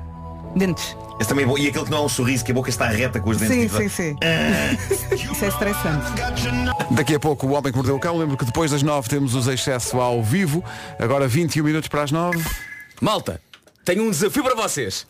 [0.55, 0.95] Dentes.
[1.19, 1.57] Esse também é bom.
[1.57, 3.55] E aquele que não é um sorriso, que a boca está reta com os dentes.
[3.55, 4.17] Sim, tipo, sim, sim.
[5.31, 6.11] Isso é estressante.
[6.91, 8.17] Daqui a pouco o Homem que Mordeu o Cão.
[8.17, 10.63] Lembro que depois das nove temos os excesso ao vivo.
[10.99, 12.43] Agora 21 minutos para as nove.
[13.01, 13.41] Malta,
[13.85, 15.07] tenho um desafio para vocês.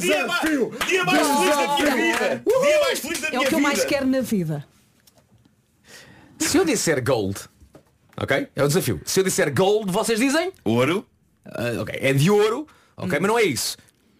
[0.00, 0.72] Desafio!
[0.86, 2.42] Dia mais feliz da minha vida!
[2.46, 3.88] Dia mais feliz da É minha o que eu mais vida!
[3.88, 4.64] quero na vida.
[6.38, 7.38] Se eu disser gold,
[8.16, 8.48] ok?
[8.54, 9.00] É o desafio.
[9.04, 10.52] Se eu disser gold, vocês dizem?
[10.64, 11.04] Ouro.
[11.44, 12.66] Ah, ok, é de ouro,
[12.98, 13.18] ok?
[13.20, 13.76] Mas não é isso.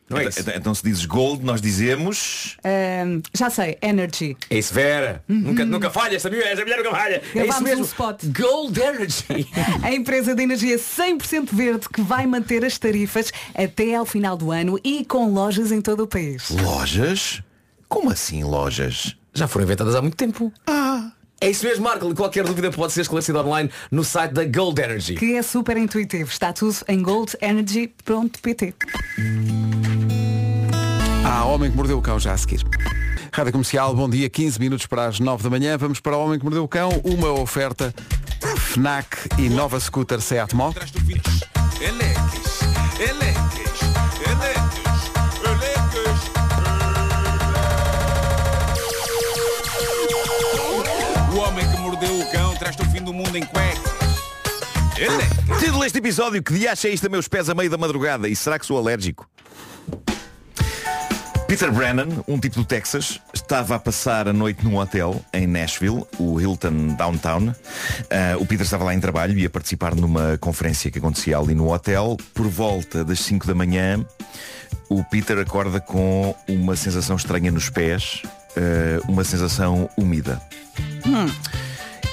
[0.09, 0.41] Não é isso.
[0.41, 2.57] Então, então se dizes gold, nós dizemos.
[2.64, 4.37] Ahm, já sei, energy.
[4.49, 5.23] É isso, Vera.
[5.29, 7.17] Nunca, nunca falha, esta mulher, esta mulher nunca falha.
[7.17, 7.83] É isso Gravámos mesmo.
[7.83, 8.25] um spot.
[8.25, 9.47] Gold Energy.
[9.85, 14.51] A empresa de energia 100% verde que vai manter as tarifas até ao final do
[14.51, 16.49] ano e com lojas em todo o país.
[16.51, 17.43] Lojas?
[17.87, 19.14] Como assim lojas?
[19.35, 20.51] Já foram inventadas há muito tempo.
[20.67, 21.12] Ah.
[21.40, 22.12] É isso mesmo, Marco.
[22.14, 25.14] Qualquer dúvida pode ser esclarecida online no site da Gold Energy.
[25.14, 26.29] Que é super intuitivo.
[26.31, 28.74] Está tudo em goldenergy.pt.
[31.24, 32.64] Há Homem que Mordeu o Cão já a seguir.
[33.33, 35.77] Rádio Comercial, bom dia, 15 minutos para as 9 da manhã.
[35.79, 37.94] Vamos para o Homem que Mordeu o Cão, uma oferta
[38.57, 40.72] FNAC e nova scooter Seat Mó.
[40.72, 41.40] Eleques,
[41.81, 42.61] eleques,
[42.98, 43.78] eleques,
[53.09, 53.92] o mundo em cuecas.
[54.97, 55.59] Eleques.
[55.59, 58.29] Título deste episódio, que dia é isto a meus pés a meio da madrugada?
[58.29, 59.29] E será que sou alérgico?
[61.47, 66.05] Peter Brennan, um tipo do Texas, estava a passar a noite num hotel em Nashville,
[66.18, 67.55] o Hilton Downtown.
[68.11, 71.55] Ah, o Peter estava lá em trabalho e ia participar numa conferência que acontecia ali
[71.55, 72.18] no hotel.
[72.35, 74.05] Por volta das 5 da manhã,
[74.90, 78.23] o Peter acorda com uma sensação estranha nos pés,
[78.57, 80.42] ah, uma sensação úmida.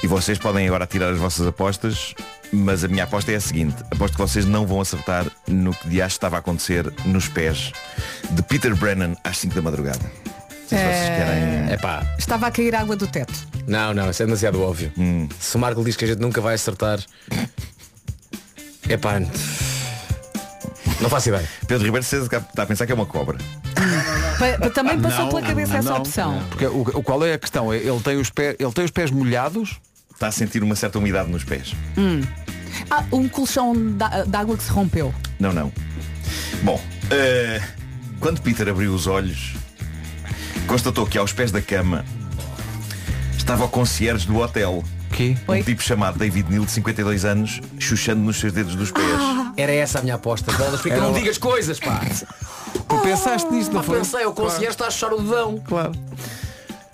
[0.06, 2.14] E vocês podem agora tirar as vossas apostas,
[2.52, 3.74] mas a minha aposta é a seguinte.
[3.90, 7.72] Aposto que vocês não vão acertar no que de estava a acontecer nos pés
[8.30, 9.98] de Peter Brennan às 5 da madrugada.
[10.68, 11.72] Se vocês querem...
[11.72, 12.06] É pá.
[12.16, 13.34] Estava a cair água do teto.
[13.66, 14.92] Não, não, isso é demasiado óbvio.
[15.40, 17.00] Se o Marco diz que a gente nunca vai acertar.
[18.88, 19.18] É pá.
[21.00, 21.48] Não faço ideia.
[21.66, 23.38] Pedro Ribeiro está a pensar que é uma cobra.
[24.38, 26.42] Pa- também passou Não, pela cabeça essa não, opção.
[26.48, 27.74] Porque o, o- qual é a questão?
[27.74, 29.80] Ele tem, os pés, ele tem os pés molhados?
[30.16, 31.74] Está a sentir uma certa umidade nos pés.
[32.90, 35.14] Ah, um colchão da- de água que se rompeu.
[35.38, 35.70] Não, não.
[36.62, 37.60] Bom, eh,
[38.18, 39.52] quando Peter abriu os olhos,
[40.66, 42.02] constatou que aos pés da cama
[43.36, 44.82] estava o concierge do hotel.
[45.12, 45.36] Que?
[45.48, 49.04] Um tipo chamado David Neal, de 52 anos, chuchando nos seus dedos dos pés.
[49.56, 50.50] Era essa a minha aposta.
[50.52, 52.00] Bolas, porque não digas coisas, pá.
[52.88, 53.98] Tu pensaste nisto, não Pá, foi?
[53.98, 55.58] pensei, o concierge está a chuchar o dedão.
[55.66, 55.92] Claro.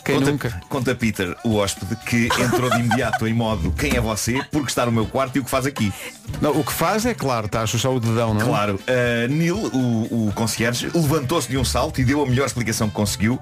[0.04, 0.60] Quem conta, nunca?
[0.68, 4.84] Conta Peter, o hóspede, que entrou de imediato em modo quem é você, porque está
[4.86, 5.92] no meu quarto e o que faz aqui.
[6.40, 8.44] Não, o que faz é claro, está a chuchar o dedão, não é?
[8.44, 12.88] Claro, uh, Neil, o, o concierge, levantou-se de um salto e deu a melhor explicação
[12.88, 13.38] que conseguiu,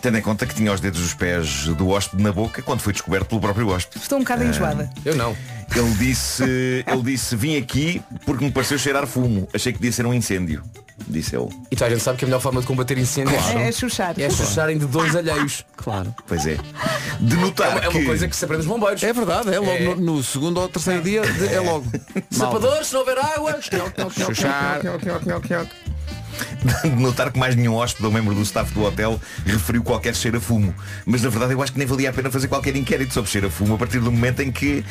[0.00, 2.92] tendo em conta que tinha os dedos dos pés do hóspede na boca quando foi
[2.92, 4.02] descoberto pelo próprio hóspede.
[4.02, 4.90] Estou um bocado enjoada.
[5.04, 5.36] Eu não.
[5.74, 6.44] Ele disse,
[6.86, 9.48] ele disse, vim aqui porque me pareceu cheirar fumo.
[9.52, 10.62] Achei que podia ser um incêndio.
[11.08, 11.48] Disse ele.
[11.70, 14.18] E toda a gente sabe que a melhor forma de combater incêndios É chuchar.
[14.18, 15.64] é chucharem de dois alheios.
[15.76, 16.14] Claro.
[16.26, 16.56] Pois é.
[17.20, 19.02] De É notar uma, é uma que- coisa que se aprende nos bombeiros.
[19.02, 19.80] É verdade, é logo É.
[19.96, 21.84] No, no segundo ou terceiro dia, de- é logo.
[22.30, 23.58] Sapadores, se não houver água.
[23.60, 24.80] Chuchar.
[26.84, 30.38] De notar que mais nenhum hóspede ou membro do staff do hotel referiu qualquer cheiro
[30.38, 30.74] a fumo.
[31.04, 33.46] Mas na verdade eu acho que nem valia a pena fazer qualquer inquérito sobre cheiro
[33.46, 34.84] a fumo a partir do momento em que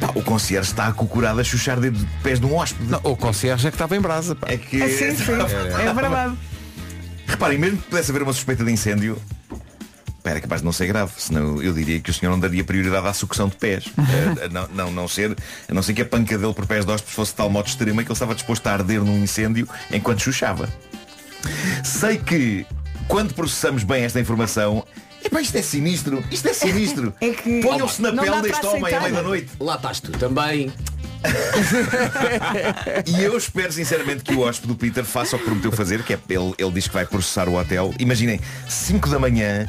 [0.00, 2.90] pá, o concierge está acocorado a chuchar dedo de pés de um hóspede.
[2.90, 4.34] Não, o concierge é que estava em brasa.
[4.34, 4.48] pá.
[4.50, 4.82] É que.
[4.82, 5.32] Ah, sim, sim.
[5.32, 6.36] É verdade.
[7.26, 9.20] Reparem, mesmo que pudesse haver uma suspeita de incêndio,
[10.24, 13.06] era capaz de não ser grave, senão eu diria que o senhor não daria prioridade
[13.06, 13.86] à sucção de pés.
[14.06, 15.36] Eh, a não, não, não ser,
[15.68, 17.66] a não ser que a panca dele por pés de hóspedes fosse de tal modo
[17.66, 20.68] extrema que ele estava disposto a arder num incêndio enquanto chuchava.
[21.84, 22.66] Sei que
[23.08, 24.84] quando processamos bem esta informação,
[25.24, 27.14] epá, isto é sinistro, isto é sinistro.
[27.20, 29.00] É que Ponham-se na pele deste homem à aceitar.
[29.02, 29.50] meia da noite.
[29.60, 30.72] Lá estás tu também.
[33.06, 36.12] E eu espero sinceramente que o hóspede do Peter faça o que prometeu fazer, que
[36.12, 37.92] é ele, ele diz que vai processar o hotel.
[37.98, 39.66] Imaginem, 5 da manhã,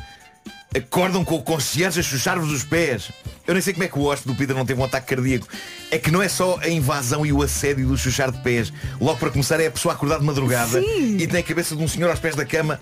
[0.75, 3.11] acordam com o concierge a chuchar-vos os pés.
[3.45, 5.47] Eu nem sei como é que o hóspede do Peter não teve um ataque cardíaco.
[5.89, 8.71] É que não é só a invasão e o assédio do chuchar de pés.
[8.99, 11.17] Logo para começar é a pessoa acordar de madrugada Sim.
[11.17, 12.79] e tem a cabeça de um senhor aos pés da cama.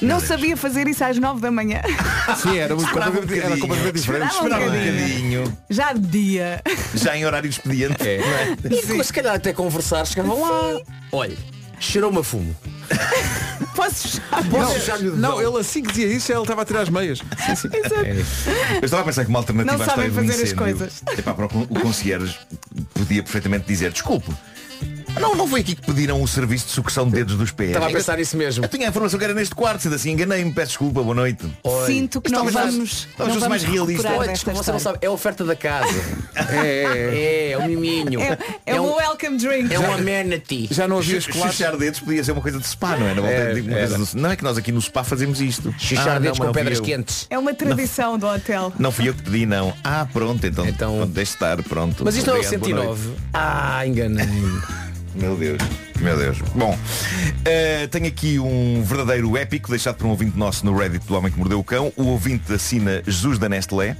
[0.00, 1.80] Não sabia fazer isso às nove da manhã.
[2.40, 3.60] Sim, era, muito Esperava um completamente, era bocadinho.
[3.60, 4.32] completamente diferente.
[4.32, 5.42] Esperava Esperava um bocadinho.
[5.42, 5.58] bocadinho.
[5.70, 6.62] Já de dia.
[6.94, 8.08] Já em horário de expediente.
[8.08, 8.16] É.
[8.18, 8.56] é?
[8.70, 10.80] E se calhar até conversar, chegavam lá.
[11.12, 11.36] Olha,
[11.80, 12.54] cheirou-me a fumo.
[13.76, 14.44] Posso chuchar?
[14.50, 15.16] Posso dedão?
[15.16, 17.18] Não, ele assim que dizia isso, ele estava a tirar as meias.
[17.46, 17.68] Sim, sim.
[18.80, 20.56] Eu estava a pensar que uma alternativa Não à história sabem do fazer as incêndio,
[20.78, 21.02] coisas.
[21.18, 22.36] epá, para o con- o concierge
[22.94, 24.32] podia perfeitamente dizer desculpe.
[25.18, 27.70] Não, não foi aqui que pediram o serviço de sucção de dedos dos pés.
[27.70, 28.64] Estava a pensar nisso mesmo.
[28.64, 31.44] Eu tinha a informação que era neste quarto, sendo assim enganei-me, peço desculpa, boa noite.
[31.86, 34.12] Sinto que Isto não talvez vamos, talvez não fosse mais realista.
[34.12, 35.88] Olha, desculpa, você não sabe, é a oferta da casa.
[36.50, 37.48] É, é, é.
[37.48, 38.20] É, é um miminho.
[38.20, 39.74] É, é, um, um welcome drink.
[39.74, 40.68] é um amenity.
[40.70, 41.56] Já não havia chocolates.
[41.56, 43.14] Chuchar dedos podia ser uma coisa de spa, não é?
[43.14, 45.74] Volta, É, tipo, coisa Não é que nós aqui no spa fazemos isto.
[45.78, 46.84] Chuchar Ah, dedos não, com mas não pedras eu.
[46.84, 47.26] quentes.
[47.28, 48.72] É uma tradição do hotel.
[48.78, 49.74] Não fui eu que pedi, não.
[49.84, 52.04] Ah, pronto, então, Então- deixe estar, pronto.
[52.04, 53.00] Mas isto não é o Obrigado, boa noite.
[53.02, 53.22] 109.
[53.34, 54.62] Ah, enganei-me.
[55.14, 55.58] Meu Deus,
[56.00, 56.38] meu Deus.
[56.54, 56.76] Bom,
[57.44, 61.32] eh, tenho aqui um verdadeiro épico deixado por um ouvinte nosso no Reddit do Homem
[61.32, 61.92] que Mordeu o Cão.
[61.96, 63.96] O ouvinte assina Jesus da Nestlé,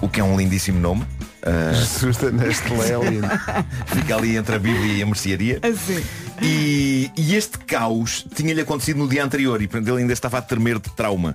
[0.00, 1.04] o que é um lindíssimo nome.
[1.42, 3.28] Eh, Jesus da Nestlé, é lindo.
[3.94, 5.60] fica ali entre a Bíblia e a mercearia.
[5.62, 6.02] Assim.
[6.42, 10.78] E, e este caos tinha-lhe acontecido no dia anterior e ele ainda estava a tremer
[10.78, 11.34] de trauma.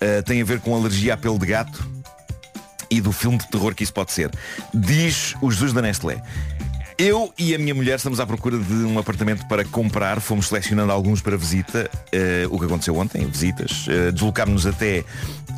[0.00, 2.00] Eh, tem a ver com alergia a pelo de gato
[2.90, 4.30] e do filme de terror que isso pode ser.
[4.74, 6.22] Diz o Jesus da Nestlé.
[7.02, 10.20] Eu e a minha mulher estamos à procura de um apartamento para comprar.
[10.20, 11.90] Fomos selecionando alguns para visita.
[12.12, 13.86] eh, o que aconteceu ontem, visitas.
[13.86, 15.02] Uh, Deslocámos-nos até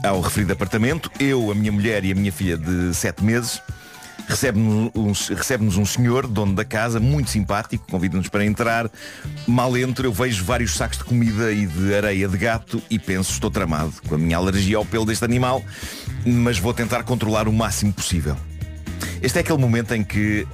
[0.04, 1.10] ao referido apartamento.
[1.18, 3.60] Eu, a minha mulher e a minha filha de sete meses.
[4.28, 8.88] Recebe-nos um, recebe-nos um senhor, dono da casa, muito simpático, convida-nos para entrar.
[9.44, 13.32] Mal entro, eu vejo vários sacos de comida e de areia de gato e penso,
[13.32, 15.60] estou tramado com a minha alergia ao pelo deste animal,
[16.24, 18.36] mas vou tentar controlar o máximo possível.
[19.20, 20.46] Este é aquele momento em que,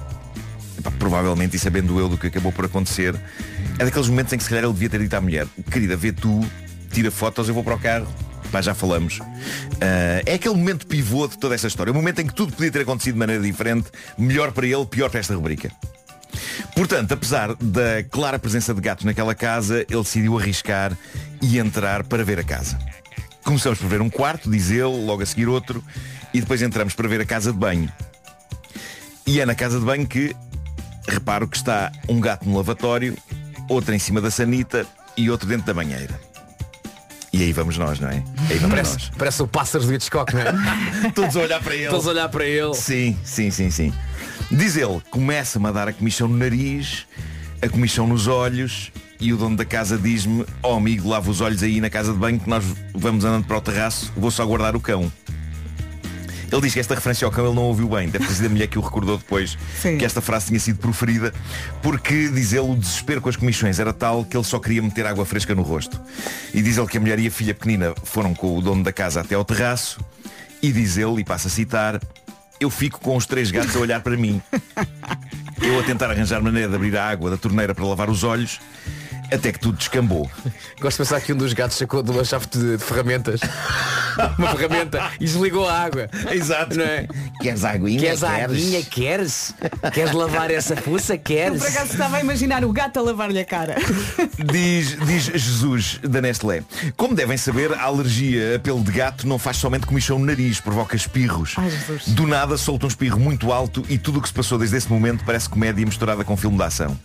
[0.79, 3.15] epá, provavelmente, e sabendo eu do que acabou por acontecer,
[3.77, 6.11] é daqueles momentos em que se calhar ele devia ter dito à mulher, querida, vê
[6.11, 6.43] tu,
[6.91, 8.07] tira fotos, eu vou para o carro.
[8.51, 9.19] Pá, já falamos.
[9.79, 11.91] Ah, é aquele momento pivô de toda esta história.
[11.91, 13.89] O momento em que tudo podia ter acontecido de maneira diferente.
[14.17, 15.71] Melhor para ele, pior para esta rubrica.
[16.75, 20.97] Portanto, apesar da clara presença de gatos naquela casa, ele decidiu arriscar
[21.41, 22.77] e entrar para ver a casa.
[23.43, 25.83] Começamos por ver um quarto, diz ele, logo a seguir outro,
[26.33, 27.91] e depois entramos para ver a casa de banho.
[29.25, 30.35] E é na casa de banho que
[31.09, 33.17] reparo que está um gato no lavatório,
[33.67, 34.85] outro em cima da sanita
[35.17, 36.19] e outro dentro da banheira.
[37.31, 38.23] E aí vamos nós, não é?
[38.49, 39.11] Aí vamos Parece, nós.
[39.17, 41.11] parece o pássaro do Hitchcock, não é?
[41.13, 41.87] Todos a olhar para ele.
[41.89, 42.73] Todos a olhar para ele.
[42.73, 43.93] Sim, sim, sim, sim.
[44.49, 47.05] Diz ele, começa-me a dar a comichão no nariz,
[47.61, 51.61] a comichão nos olhos, e o dono da casa diz-me, ó amigo, lava os olhos
[51.61, 52.63] aí na casa de banho que nós
[52.95, 55.11] vamos andando para o terraço, vou só guardar o cão.
[56.51, 58.09] Ele diz que esta referência ao cão ele não ouviu bem.
[58.09, 59.97] Deve ter sido a mulher que o recordou depois Sim.
[59.97, 61.33] que esta frase tinha sido proferida,
[61.81, 65.05] porque, diz ele, o desespero com as comichões era tal que ele só queria meter
[65.05, 65.99] água fresca no rosto.
[66.53, 68.91] E diz ele que a mulher e a filha pequenina foram com o dono da
[68.91, 69.99] casa até ao terraço,
[70.61, 72.01] e diz ele, e passa a citar,
[72.59, 74.41] eu fico com os três gatos a olhar para mim.
[75.61, 78.59] Eu a tentar arranjar maneira de abrir a água da torneira para lavar os olhos,
[79.31, 80.29] até que tudo descambou.
[80.79, 83.41] Gosto de pensar que um dos gatos sacou de uma chave de, de ferramentas
[84.37, 86.09] uma ferramenta e desligou a água.
[86.31, 86.77] Exato.
[86.77, 87.07] Não é?
[87.41, 87.99] Queres aguinha?
[87.99, 88.83] Queres a aguinha?
[88.83, 89.53] Queres?
[89.93, 91.13] Queres lavar essa fuça?
[91.13, 91.59] Eu Queres?
[91.59, 93.75] por acaso estava a imaginar o gato a lavar-lhe a cara.
[94.51, 96.63] Diz, diz Jesus da Nestlé.
[96.95, 100.59] Como devem saber, a alergia a pelo de gato não faz somente comichão no nariz,
[100.59, 101.55] provoca espirros.
[101.57, 102.07] Ai, Jesus.
[102.07, 104.89] Do nada solta um espirro muito alto e tudo o que se passou desde esse
[104.89, 106.97] momento parece comédia misturada com filme de ação.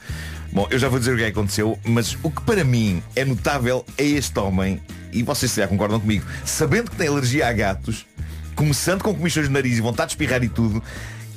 [0.54, 3.02] Bom, eu já vou dizer o que é que aconteceu, mas o que para mim
[3.16, 4.80] é notável é este homem,
[5.12, 8.06] e vocês se já concordam comigo, sabendo que tem alergia a gatos,
[8.54, 10.80] começando com comichões no nariz e vontade de espirrar e tudo,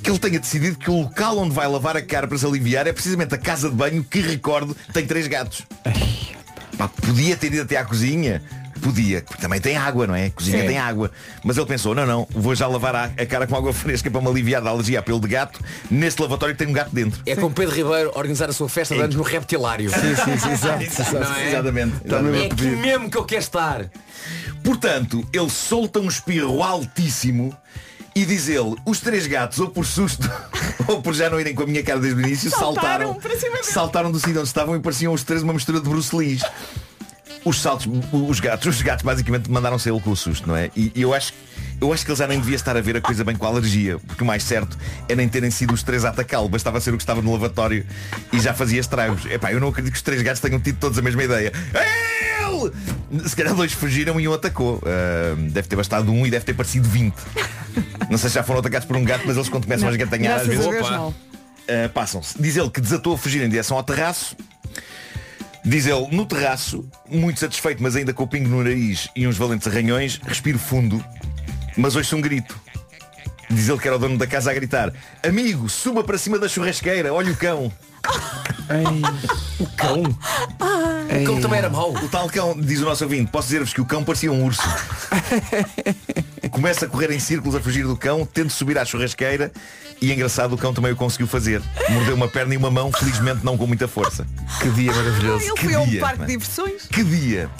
[0.04, 2.86] que ele tenha decidido que o local onde vai lavar a cara para se aliviar
[2.86, 5.66] é precisamente a casa de banho que, recordo, tem três gatos.
[6.78, 8.40] Pá, podia ter ido até à cozinha.
[8.78, 10.26] Podia, porque também tem água, não é?
[10.26, 10.66] A cozinha Sim.
[10.66, 11.10] tem água.
[11.44, 14.20] Mas ele pensou, não, não, vou já lavar a, a cara com água fresca para
[14.20, 15.60] me aliviar da alergia a pelo de gato
[15.90, 17.22] neste lavatório que tem um gato dentro.
[17.26, 19.90] É como Pedro Ribeiro organizar a sua festa de anos no reptilário.
[19.90, 20.82] Sim, sim, sim, exato,
[21.38, 21.48] é?
[21.48, 21.96] Exatamente.
[22.04, 23.90] Está mesmo É aqui mesmo que eu quero estar.
[24.62, 27.56] Portanto, ele solta um espirro altíssimo
[28.14, 30.28] e diz ele, os três gatos, ou por susto,
[30.88, 34.12] ou por já não irem com a minha cara desde o início, Saltaram saltaram, saltaram
[34.12, 36.40] do sítio onde estavam e pareciam os três uma mistura de Bruce Lee.
[37.48, 40.70] Os saltos, os gatos, os gatos basicamente mandaram-se ele com o susto, não é?
[40.76, 41.32] E, e eu acho
[41.80, 43.48] eu acho que ele já nem devia estar a ver a coisa bem com a
[43.48, 44.76] alergia, porque o mais certo
[45.08, 47.86] é nem terem sido os três a atacá-lo, bastava ser o que estava no lavatório
[48.32, 49.24] e já fazia estragos.
[49.26, 51.52] Epá, eu não acredito que os três gatos tenham tido todos a mesma ideia.
[51.72, 53.28] Ele!
[53.28, 54.82] Se calhar dois fugiram e um atacou.
[54.84, 57.14] Ah, deve ter bastado um e deve ter parecido 20.
[58.10, 60.40] Não sei se já foram atacados por um gato, mas eles quando começam a esgatanhar
[60.40, 61.08] às vezes não.
[61.08, 62.40] Uh, passam-se.
[62.40, 64.36] Diz ele que desatou a fugir em direção ao terraço.
[65.64, 69.36] Diz ele, no terraço, muito satisfeito, mas ainda com o pingo no nariz e uns
[69.36, 71.04] valentes arranhões, respiro fundo,
[71.76, 72.58] mas ouço um grito.
[73.50, 74.92] Diz ele que era o dono da casa a gritar
[75.26, 77.72] Amigo, suba para cima da churrasqueira, olha o cão
[79.58, 80.02] O cão.
[80.02, 81.94] O cão também era mau.
[81.94, 84.60] O tal cão, diz o nosso ouvinte Posso dizer-vos que o cão parecia um urso
[86.50, 89.52] Começa a correr em círculos a fugir do cão Tenta subir à churrasqueira
[90.00, 93.44] E engraçado, o cão também o conseguiu fazer Mordeu uma perna e uma mão, felizmente
[93.44, 94.26] não com muita força
[94.60, 95.44] Que dia maravilhoso.
[95.44, 96.26] Ele que foi a um dia, parque de é?
[96.26, 96.86] diversões.
[96.86, 97.50] Que dia!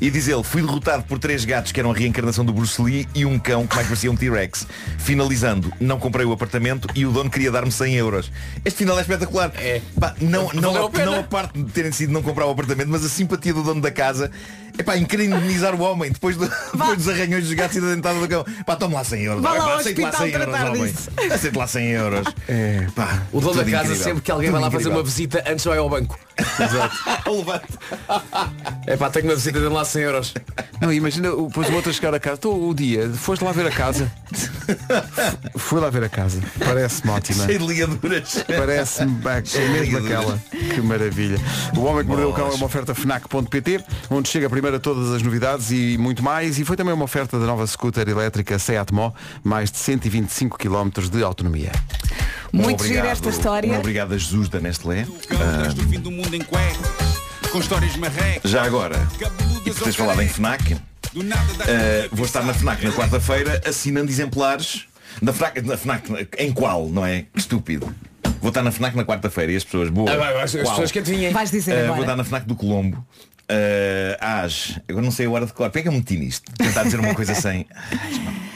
[0.00, 3.08] E diz ele, fui derrotado por três gatos que eram a reencarnação do Bruce Lee
[3.14, 4.66] e um cão que mais parecia um T-Rex.
[4.98, 8.30] Finalizando, não comprei o apartamento e o dono queria dar-me 100 euros.
[8.64, 9.50] Este final é espetacular.
[9.56, 9.80] É.
[9.98, 12.88] Pá, não, não, Valeu a, não a parte de terem sido não comprar o apartamento,
[12.88, 14.30] mas a simpatia do dono da casa.
[14.78, 17.80] É pá, em querer indenizar o homem depois, do- depois dos arranhões dos gatos e
[17.80, 18.44] da dentada do cão.
[18.66, 19.42] Pá, toma lá 100 euros.
[19.42, 20.94] Vá lá lá hospital 100 euros, homem.
[21.32, 22.26] Aceite lá 100 euros.
[22.48, 22.86] É.
[22.94, 24.04] Pá, O dono da casa incrível.
[24.04, 24.98] sempre que alguém vai Tudo lá fazer incrível.
[25.00, 26.18] uma visita antes vai ao banco.
[27.26, 27.66] Levante.
[28.86, 30.34] É pá, tenho uma visita de lá 100 euros.
[30.80, 32.34] Não, imagina, depois o outro a chegar a casa.
[32.36, 34.10] Estou o dia, foste lá ver a casa.
[35.56, 36.40] Fui lá ver a casa.
[36.58, 37.46] Parece-me ótima.
[37.46, 38.44] Cheio de ligaduras.
[38.46, 40.38] Parece-me é mesmo aquela.
[40.50, 41.38] Que maravilha.
[41.76, 45.12] O Homem que Mordeu o Cão é uma oferta FNAC.pt, onde chega primeiro a todas
[45.12, 46.58] as novidades e muito mais.
[46.58, 50.90] E foi também uma oferta da nova scooter elétrica Seat Mó, mais de 125 km
[51.10, 51.72] de autonomia.
[52.52, 53.78] Muito gira obrigado- esta história.
[53.78, 55.06] Obrigado a Jesus da Nestlé.
[55.28, 57.25] Cão
[57.56, 58.50] Com histórias marrecas.
[58.50, 58.96] Já agora,
[59.64, 60.76] e por teres falado em FNAC,
[61.66, 64.84] eh, vou estar na FNAC na quarta-feira assinando exemplares.
[65.22, 67.22] Na FNAC, na FNAC, em qual, não é?
[67.22, 67.94] Que estúpido.
[68.42, 70.12] Vou estar na FNAC na quarta-feira e as pessoas, boa.
[70.12, 70.64] Ah, vai, as qual?
[70.66, 71.32] pessoas que adivinhem.
[71.32, 73.02] Vais dizer Eh, vou estar na FNAC do Colombo.
[73.48, 75.70] eh, às, eu não sei a hora de cor.
[75.70, 76.52] Pega-me meti nisto.
[76.58, 77.66] Tentar dizer uma coisa sem.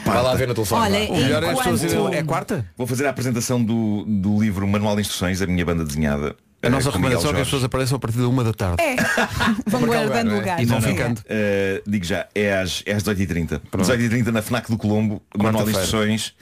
[0.05, 0.79] Vai lá ver no telefone.
[0.79, 1.11] Olha.
[1.11, 2.65] O melhor é as pessoas Enquanto- dizerem, é quarta?
[2.77, 6.35] Vou fazer a apresentação do, do livro Manual de Instruções, a minha banda desenhada.
[6.63, 8.43] A nossa eh, com Miguel recomendação é que as pessoas apareçam a partir da uma
[8.43, 8.83] da tarde.
[8.83, 8.95] É.
[9.65, 10.35] Vão guardando é?
[10.35, 10.61] lugar.
[10.61, 11.19] E vão ficando.
[11.19, 13.61] Uh, digo já, é às, é às 18h30.
[13.71, 16.33] 18h30 na FNAC do Colombo, manual de instruções,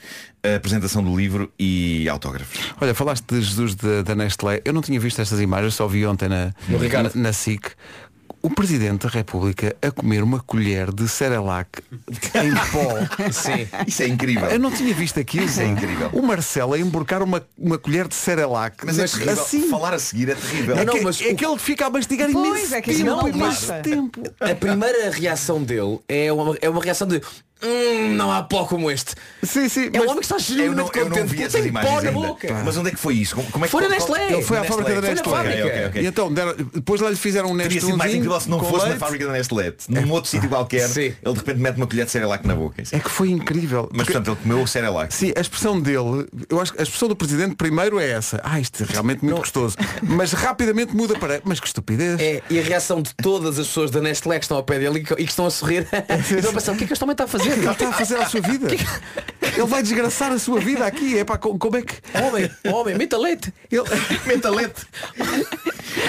[0.56, 2.58] apresentação do livro e autógrafos.
[2.80, 4.60] Olha, falaste de Jesus da, da Nestlé.
[4.64, 7.72] Eu não tinha visto estas imagens, só vi ontem na, na, na SIC.
[8.42, 12.94] O Presidente da República a comer uma colher de Cerelac em pó.
[13.30, 13.68] Sim.
[13.86, 14.46] Isso é incrível.
[14.48, 15.44] Eu não tinha visto aquilo.
[15.44, 16.08] Isso é incrível.
[16.12, 18.76] O Marcelo a emborcar uma, uma colher de Cerelac.
[18.86, 19.32] Mas é terrível.
[19.34, 19.68] assim.
[19.68, 20.78] Falar a seguir é terrível.
[20.78, 22.94] É, Não, que, mas é o- que ele fica a mastigar Pois, imenso é que
[22.94, 24.22] tempo, aquilo não imenso tempo.
[24.40, 27.20] A primeira reação dele é uma, é uma reação de
[27.62, 29.14] hum, não há pó como este.
[29.42, 29.90] Sim, sim.
[29.92, 31.92] É um homem que está Eu genuinamente não, eu não contente vi essas tem imagens
[31.94, 32.28] pó na ainda.
[32.28, 32.62] boca.
[32.64, 33.34] Mas onde é que foi isso?
[33.36, 34.32] Como, como é que Foi na qual- Nestlé.
[34.32, 35.32] Ele foi à fábrica da Foi na Nestlé.
[35.36, 35.58] fábrica.
[35.66, 36.02] Ok, ok, ok.
[36.02, 38.88] E então, deram- depois lá lhe fizeram um Teria sido mais incrível se não fosse
[38.88, 39.72] na fábrica da Nestlé.
[39.88, 41.00] Num outro sítio qualquer, Sim.
[41.22, 42.82] ele de repente mete uma colher de Cerelac na boca.
[42.92, 43.88] É que foi incrível.
[43.92, 45.12] Mas Porque- portanto ele comeu o Cerelac.
[45.14, 48.40] Sim, a expressão dele, eu acho que a expressão do Presidente primeiro é essa.
[48.44, 49.76] Ah, isto é realmente muito gostoso.
[50.02, 51.40] Mas rapidamente muda para.
[51.44, 52.18] Mas que estupidez.
[52.20, 55.00] É, e a reação de todas as pessoas da Nestlé que estão ao pé dele
[55.00, 55.86] e que, e que estão a sorrir
[56.36, 57.49] estão a pensar, o que é que este homem está a fazer?
[57.52, 58.68] Ele está a fazer a sua vida.
[58.72, 61.18] Ele vai desgraçar a sua vida aqui.
[61.18, 61.94] É para como é que.
[62.22, 63.52] Homem, homem, meta leite.
[63.70, 63.82] Ele...
[64.26, 64.86] Mentalete.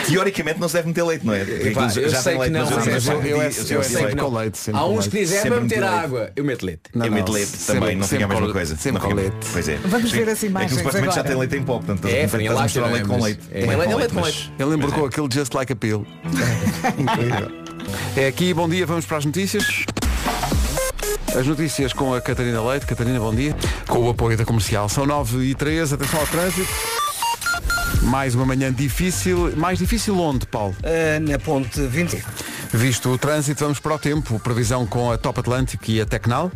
[0.08, 1.42] Teoricamente não se deve meter leite, não é?
[1.42, 3.46] Epá, eu já sei tem que leite, não, mas mas eu eu- sempre eu- meti-
[3.58, 4.18] eu- sempre eu meti sei leite.
[4.22, 5.10] com leite, Há uns leite.
[5.10, 5.96] que dizem, é para meter leite.
[5.96, 6.32] água.
[6.36, 6.82] Eu meto leite.
[6.94, 8.76] Não, eu meto leite sempre- também, não fica a mesma coisa.
[8.78, 9.36] sempre Não com leite.
[9.52, 9.76] Pois é.
[9.86, 12.54] Vamos ver as imagens supostamente já tem leite em pó, portanto É, estás farinha a
[12.54, 13.00] láctea, misturar não é?
[13.00, 13.42] leite com Mas- leite.
[13.52, 14.54] é, Leite é com leite com mas- leite.
[14.60, 16.06] Ele embarcou aquele Just Like a Pill.
[16.98, 17.62] Incrível.
[18.16, 19.86] É aqui, bom dia, vamos para as notícias.
[21.36, 22.86] As notícias com a Catarina Leite.
[22.86, 23.56] Catarina, bom dia.
[23.88, 24.90] Com o apoio da comercial.
[24.90, 26.70] São 9 e 13, atenção ao trânsito.
[28.04, 29.56] Mais uma manhã difícil.
[29.56, 30.76] Mais difícil onde, Paulo?
[30.84, 32.22] Ah, na ponte 20.
[32.74, 34.40] Visto o trânsito, vamos para o tempo.
[34.40, 36.52] Previsão com a Top Atlântico e a Tecnal.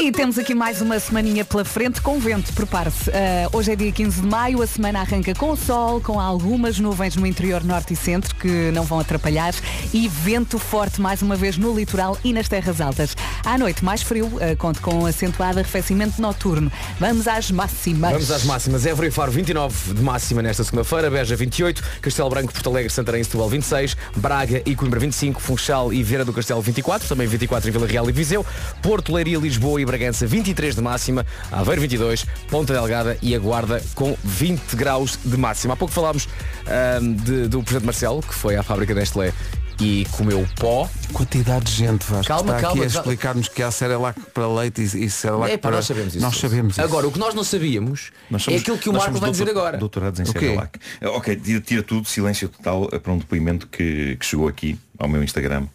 [0.00, 3.10] E temos aqui mais uma semaninha pela frente com vento, prepare-se.
[3.10, 7.16] Ah, hoje é dia 15 de maio, a semana arranca com sol, com algumas nuvens
[7.16, 9.54] no interior norte e centro que não vão atrapalhar
[9.92, 13.16] e vento forte mais uma vez no litoral e nas terras altas.
[13.44, 16.70] À noite mais frio, ah, conto com acentuado arrefecimento noturno.
[17.00, 18.12] Vamos às máximas.
[18.12, 18.86] Vamos às máximas.
[18.86, 23.20] Évora e Faro 29 de máxima nesta segunda-feira, Beja 28, Castelo Branco, Porto Alegre, Santarém
[23.20, 27.68] e Setúbal 26, Braga e Coimbra 25, Funchal e Vieira do Castelo 24, também 24
[27.68, 28.44] em Vila Real e Viseu,
[28.82, 33.82] Porto, Leiria, Lisboa e Bragança 23 de máxima, Aveiro 22, Ponta Delgada e a Guarda
[33.94, 35.72] com 20 graus de máxima.
[35.72, 36.28] Há pouco falámos
[36.66, 39.32] ahm, de- do Presidente Marcelo, que foi à fábrica Nestlé
[39.80, 40.88] e comeu pó.
[41.14, 43.00] Quantidade de gente, Vasco, Calma, está aqui calma, a calma.
[43.00, 45.76] explicar-nos que há Cerelac para leite e, e Cerelac É, pá, para...
[45.78, 46.22] nós sabemos isso.
[46.24, 46.82] Nós sabemos isso.
[46.82, 49.44] Agora, o que nós não sabíamos Nós é somos- aquilo que o Marco vai dizer
[49.46, 49.78] doutor- agora.
[49.78, 50.38] Doutorados em O quê?
[50.40, 50.78] Cerelac.
[51.02, 55.24] Ok, tira, tira tudo, silêncio total para um depoimento que, que chegou aqui ao meu
[55.24, 55.66] Instagram.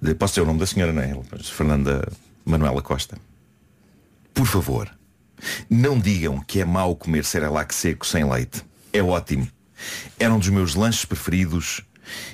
[0.00, 1.12] De, posso dizer o nome da senhora, não é?
[1.42, 2.10] Fernanda
[2.44, 3.18] Manuela Costa.
[4.32, 4.90] Por favor,
[5.68, 8.64] não digam que é mau comer Cerelac seco sem leite.
[8.92, 9.46] É ótimo.
[10.18, 11.82] Era um dos meus lanches preferidos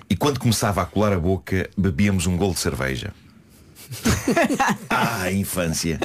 [0.08, 3.12] e quando começava a colar a boca, bebíamos um golo de cerveja.
[4.91, 5.99] ah, infância.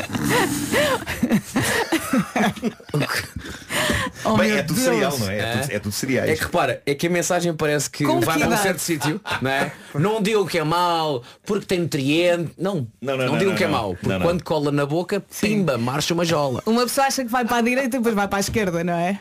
[4.23, 4.85] Oh, Bem, é tudo Deus.
[4.85, 5.37] cereal, não é?
[5.39, 6.29] É, tudo, é tudo cereais.
[6.29, 8.79] É que repara, é que a mensagem parece que Com vai que para um certo
[8.79, 9.71] sítio, não é?
[9.95, 12.51] Não digam que é mau, porque tem nutriente.
[12.57, 14.25] Não, Não, não, não, digam não, que é mau, porque Não, não.
[14.25, 16.61] quando cola na boca, pimba, marcha uma jola.
[16.65, 18.93] Uma pessoa acha que vai para a direita e depois vai para a esquerda, não
[18.93, 19.19] é?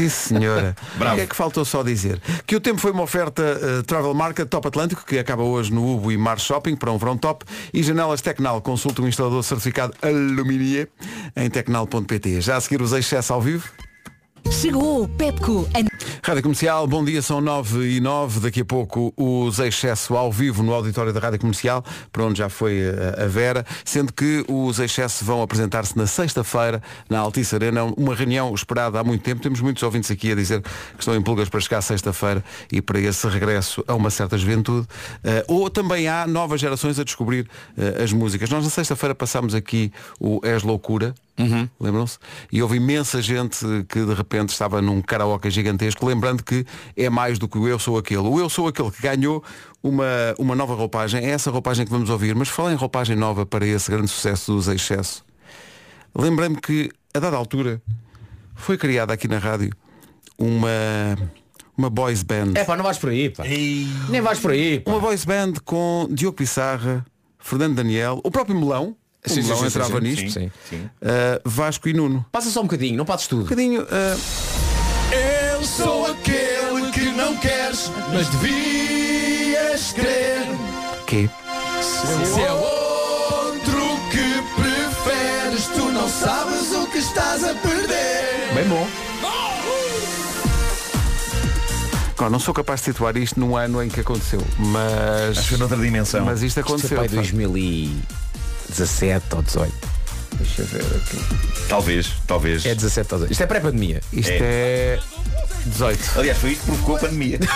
[0.00, 0.74] Sim, senhora.
[0.96, 1.14] Bravo.
[1.14, 2.20] O que é que faltou só dizer?
[2.46, 5.94] Que o tempo foi uma oferta eh, Travel Market Top Atlântico, que acaba hoje no
[5.94, 7.44] Ubo e Mar Shopping, para um verão top,
[7.74, 8.62] e janelas Tecnal.
[8.62, 10.88] Consulta um instalador certificado Aluminier
[11.36, 12.40] em tecnal.pt.
[12.40, 13.68] Já a seguir os excesso ao vivo.
[14.50, 15.68] Chegou o Pepco.
[15.74, 15.89] A
[16.22, 18.40] Rádio Comercial, bom dia, são 9 e 9.
[18.40, 22.50] Daqui a pouco os excesso ao vivo no auditório da Rádio Comercial, para onde já
[22.50, 27.84] foi a, a Vera, sendo que os excesso vão apresentar-se na sexta-feira na Altice Arena,
[27.84, 29.40] uma reunião esperada há muito tempo.
[29.40, 30.68] Temos muitos ouvintes aqui a dizer que
[30.98, 34.86] estão em pulgas para chegar sexta-feira e para esse regresso a uma certa juventude.
[35.24, 37.48] Eh, ou também há novas gerações a descobrir
[37.78, 38.50] eh, as músicas.
[38.50, 39.90] Nós na sexta-feira passámos aqui
[40.20, 41.14] o És Loucura,
[41.78, 42.18] lembram-se?
[42.50, 46.64] E houve imensa gente que de repente estava num karaoke gigantesco, lembrando que
[46.96, 48.22] é mais do que o Eu Sou Aquele.
[48.22, 49.42] O Eu Sou Aquele que ganhou
[49.82, 50.04] uma,
[50.38, 53.66] uma nova roupagem, é essa roupagem que vamos ouvir, mas fala em roupagem nova para
[53.66, 55.24] esse grande sucesso dos excesso.
[56.14, 57.80] Lembrei-me que, a dada altura,
[58.54, 59.70] foi criada aqui na rádio
[60.38, 60.68] uma,
[61.76, 62.52] uma boys band.
[62.54, 63.44] É pá, não vais por aí, pá.
[63.44, 64.90] Nem vais por aí, pá.
[64.90, 67.04] Uma boys band com Diogo Pissarra,
[67.38, 70.30] Fernando Daniel, o próprio Melão, Sim, o sim, entrava sim, nisto.
[70.30, 70.90] Sim, sim.
[71.02, 72.24] Uh, Vasco e Nuno.
[72.32, 73.40] Passa só um bocadinho, não passes tudo.
[73.40, 73.82] Um bocadinho.
[73.82, 74.20] Uh...
[75.12, 80.46] Eu sou aquele que não queres, mas devias querer.
[81.06, 81.28] Que?
[81.82, 88.54] Se é outro que preferes, tu não sabes o que estás a perder.
[88.54, 88.86] Bem bom.
[92.30, 95.38] Não sou capaz de situar isto num ano em que aconteceu, mas.
[95.38, 96.24] Acho que é noutra dimensão.
[96.24, 97.02] Mas isto aconteceu.
[97.02, 98.02] Isto foi 2000 e...
[98.70, 99.72] 17 ou 18.
[100.36, 101.18] Deixa eu ver aqui.
[101.68, 102.64] Talvez, talvez.
[102.64, 103.32] É 17 ou 18.
[103.32, 104.00] Isto é pré-pandemia.
[104.12, 104.38] Isto é.
[104.38, 104.98] é
[105.66, 106.18] 18.
[106.18, 107.38] Aliás, foi isto que provocou a pandemia.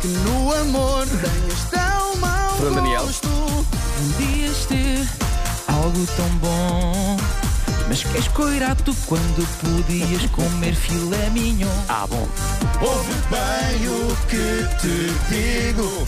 [0.00, 2.56] que no amor tenhas tão mal.
[2.56, 3.08] Fernando Daniel.
[4.16, 5.06] Podias ter
[5.66, 7.16] algo tão bom.
[7.88, 11.66] Mas queres coirato quando podias comer filé mignon.
[11.88, 12.28] Ah, bom.
[12.82, 16.04] Ouve bem o que te digo.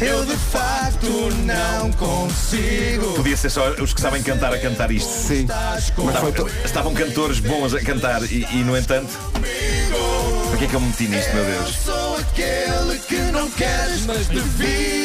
[0.00, 1.06] Eu de facto
[1.44, 3.14] não consigo.
[3.14, 5.08] Podia ser só os que sabem cantar a cantar isto.
[5.10, 5.46] Sim.
[5.78, 6.32] Estavam,
[6.64, 9.12] estavam cantores bons a cantar e, e, no entanto.
[10.48, 11.76] Para que é que eu me meti nisto, meu Eu Deus?
[11.84, 15.04] sou aquele que não queres, mas devias.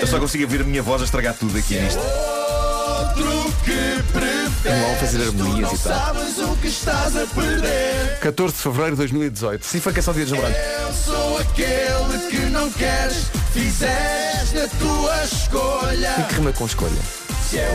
[0.00, 2.00] Eu só consigo ouvir a minha voz a estragar tudo aqui nisto.
[2.00, 4.33] Outro que preferes.
[4.64, 5.98] Vão fazer harmonias e tal.
[5.98, 8.18] sabes o que estás a perder.
[8.20, 9.66] 14 de fevereiro de 2018.
[9.66, 10.66] Sim, foi canção de Dia dos Namorados.
[10.80, 13.26] Eu sou aquele que não queres.
[13.52, 16.14] Fizeste a tua escolha.
[16.18, 17.02] E que rima com escolha.
[17.48, 17.68] Se é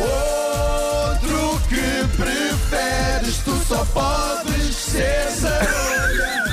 [1.13, 5.29] outro que preferes, tu só podes ser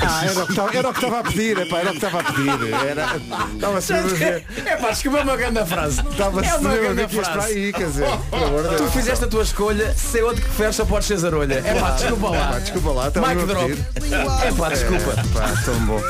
[0.09, 1.97] Ah, era o que estava- era o que estava a pedir, epá, era o que
[2.05, 2.73] estava a pedir.
[2.73, 3.07] Era,
[3.53, 4.45] estava-se mesmo a ver.
[4.65, 5.99] É pá, desculpa, é uma grande frase.
[6.09, 7.53] Estava-se é uma mesmo a ver grande que ias para frase.
[7.57, 8.93] aí, quer dizer, pelo amor de Tu Deus.
[8.93, 11.53] fizeste a tua escolha, se é outro que preferes só podes ser zarolha.
[11.65, 12.47] É pá, desculpa lá.
[12.47, 13.67] Pá, desculpa lá, estava mesmo a Drop.
[13.69, 14.13] pedir.
[14.13, 15.11] É pá, desculpa.
[15.11, 16.01] É, pá, tão bom.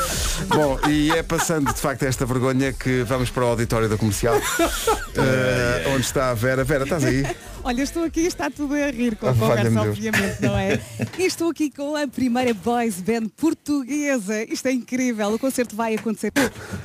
[0.48, 4.36] Bom, e é passando de facto esta vergonha que vamos para o auditório da comercial,
[5.16, 6.64] eh, onde está a Vera.
[6.64, 7.26] Vera, estás aí?
[7.64, 9.88] Olha, estou aqui e está tudo a rir com Ah, a conversa, valha-me Deus.
[9.88, 10.80] obviamente, não é?
[11.18, 13.86] E estou aqui com a primeira boys band portuguesa.
[13.88, 15.33] Isto é incrível.
[15.33, 16.31] O concerto vai acontecer.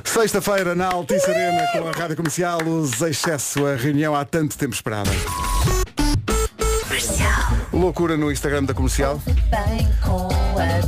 [0.04, 4.74] Sexta-feira na Altice Arena com a Rádio Comercial, os excesso, a reunião há tanto tempo
[4.74, 5.10] esperada.
[7.72, 9.20] Loucura no Instagram da comercial.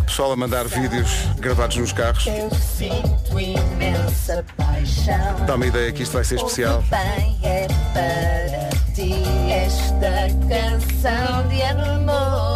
[0.07, 1.11] Pessoal a mandar vídeos
[1.41, 2.27] gravados nos carros.
[2.27, 5.47] eu sinto imensa paixão.
[5.47, 6.85] Dá uma ideia que isto vai ser especial.
[7.43, 7.67] É
[9.51, 12.54] esta canção de amor.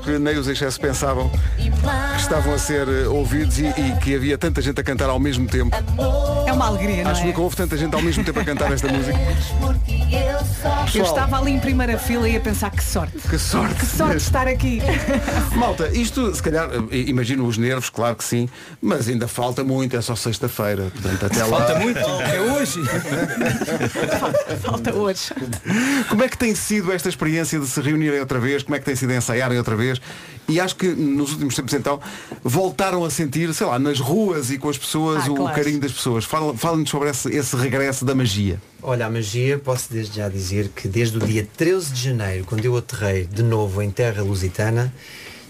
[0.00, 4.38] Que nem os excesso pensavam que estavam a ser eh, ouvidos e, e que havia
[4.38, 5.76] tanta gente a cantar ao mesmo tempo.
[6.46, 7.30] É uma alegria, não Acho que é?
[7.30, 9.18] nunca houve tanta gente ao mesmo tempo a cantar esta música.
[10.94, 13.16] Eu estava ali em primeira fila e a pensar que sorte.
[13.28, 13.74] Que sorte!
[13.76, 14.80] Que sorte de estar aqui.
[15.56, 18.48] Malta, isto se calhar, eh, imagino os nervos, claro que sim,
[18.80, 20.90] mas ainda falta muito, é só sexta-feira.
[20.92, 21.58] Portanto, até lá.
[21.58, 21.98] Falta muito.
[22.28, 22.80] É hoje.
[24.62, 25.30] Falta hoje.
[26.08, 28.62] Como é que tem sido esta experiência de se reunirem outra vez?
[28.62, 30.00] Como é que tem sido ensaiarem outra vez?
[30.48, 32.00] E acho que nos últimos tempos então
[32.42, 35.54] voltaram a sentir, sei lá, nas ruas e com as pessoas Ah, o claro.
[35.54, 36.24] carinho das pessoas.
[36.24, 38.60] Fala- Fala-nos sobre esse, esse regresso da magia.
[38.80, 42.64] Olha, a magia, posso desde já dizer que desde o dia 13 de janeiro, quando
[42.64, 44.94] eu aterrei de novo em terra lusitana,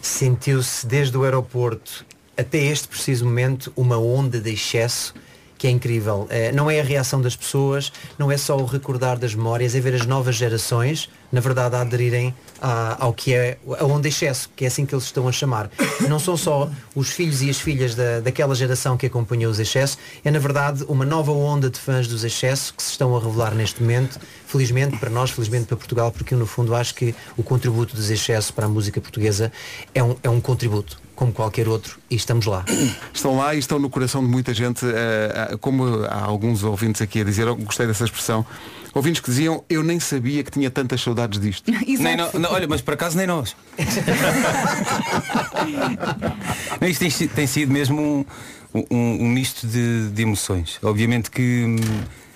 [0.00, 2.06] sentiu-se desde o aeroporto
[2.38, 5.14] até este preciso momento uma onda de excesso
[5.58, 6.26] que é incrível.
[6.30, 9.80] Eh, não é a reação das pessoas, não é só o recordar das memórias, é
[9.80, 12.32] ver as novas gerações, na verdade, a aderirem
[12.62, 15.68] a- ao que é a onda excesso, que é assim que eles estão a chamar.
[16.08, 19.98] Não são só os filhos e as filhas da, daquela geração que acompanhou os excessos,
[20.24, 23.54] é na verdade uma nova onda de fãs dos excessos que se estão a revelar
[23.54, 27.42] neste momento, felizmente para nós, felizmente para Portugal, porque eu no fundo acho que o
[27.42, 29.52] contributo dos excessos para a música portuguesa
[29.94, 32.64] é um, é um contributo, como qualquer outro, e estamos lá.
[33.12, 37.02] Estão lá e estão no coração de muita gente, eh, eh, como há alguns ouvintes
[37.02, 38.46] aqui a dizer, eu gostei dessa expressão,
[38.94, 41.68] ouvintes que diziam, eu nem sabia que tinha tantas saudades disto.
[41.98, 43.56] Nem não, olha, mas por acaso nem nós.
[46.80, 48.24] Não, isto tem, tem sido mesmo
[48.72, 50.78] um, um- um misto de, de emoções.
[50.82, 51.76] Obviamente que, hum,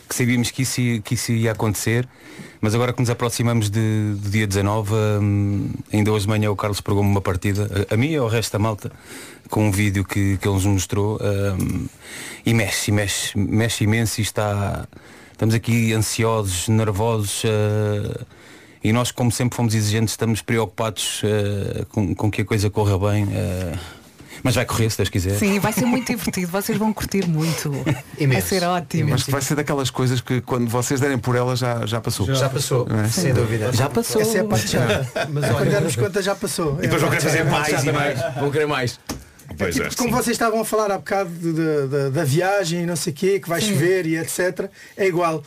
[0.09, 2.09] que sabíamos que isso, ia- que isso ia acontecer,
[2.62, 6.56] mas agora que nos aproximamos de- do dia 19, hum, ainda hoje de manhã o
[6.56, 8.90] Carlos pregou-me uma partida, a, a mim e ao resto da malta,
[9.50, 11.86] com um vídeo que, que ele nos mostrou hum,
[12.46, 14.88] e mexe, mexe, mexe imenso e está.
[15.32, 17.42] Estamos aqui ansiosos, nervosos.
[17.44, 18.24] uh,
[18.84, 22.96] e nós, como sempre fomos exigentes, estamos preocupados uh, com, com que a coisa corra
[22.98, 23.24] bem.
[23.24, 23.78] uh,
[24.43, 25.38] mas vai correr, se Deus quiser.
[25.38, 26.51] Sim, vai ser muito divertido.
[26.51, 27.72] Vocês vão curtir muito.
[28.32, 29.11] Vai ser ótimo.
[29.11, 32.26] Mas vai ser daquelas coisas que quando vocês derem por ela já, já passou.
[32.34, 33.09] Já passou, Não é?
[33.09, 33.72] sem dúvida.
[33.72, 34.20] Já passou.
[34.22, 35.09] Essa é a parte chata.
[35.30, 36.78] Mas Quando olha- dermos conta já passou.
[36.78, 38.34] E depois vão querer fazer É parte mais e mais.
[38.36, 39.01] Vão querer mais.
[39.62, 39.88] Pois é.
[39.96, 43.12] Como vocês estavam a falar há bocado de- de- de- da viagem e não sei
[43.12, 44.68] o quê, que vai chover e etc.
[44.96, 45.42] É igual.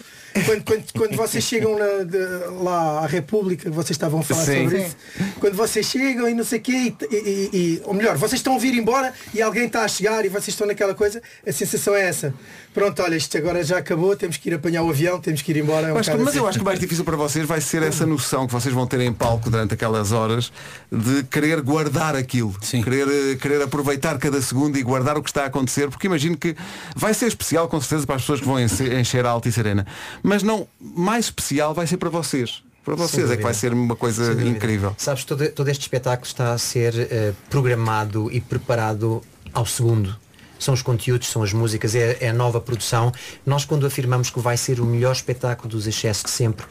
[0.46, 4.64] Quando, quando, quando vocês chegam na- de- lá à República, vocês estavam a falar Sim.
[4.64, 4.86] sobre Sim.
[4.86, 4.96] isso.
[5.40, 8.56] Quando vocês chegam e não sei o quê, e, e- e- ou melhor, vocês estão
[8.56, 11.96] a vir embora e alguém está a chegar e vocês estão naquela coisa, a sensação
[11.96, 12.34] é essa.
[12.74, 15.58] Pronto, olha, isto agora já acabou, temos que ir apanhar o avião, temos que ir
[15.58, 15.88] embora.
[15.88, 16.50] É um Eu mas eu assim.
[16.50, 19.00] acho que o mais difícil para vocês vai ser essa noção que vocês vão ter
[19.00, 20.52] em palco durante aquelas horas
[20.92, 22.54] de querer guardar aquilo,
[22.84, 26.56] querer, querer aproveitar cada segundo e guardar o que está a acontecer, porque imagino que
[26.96, 29.88] vai ser especial com certeza para as pessoas que vão enche- encher a Altice Arena,
[30.22, 32.64] mas não, mais especial vai ser para vocês.
[32.84, 34.94] Para vocês é que vai ser uma coisa incrível.
[35.00, 40.16] Sabes, todo, todo este espetáculo está a ser eh, programado e preparado ao segundo.
[40.60, 43.12] São os conteúdos, são as músicas, é, é a nova produção.
[43.44, 46.66] Nós quando afirmamos que vai ser o melhor espetáculo dos excessos de sempre,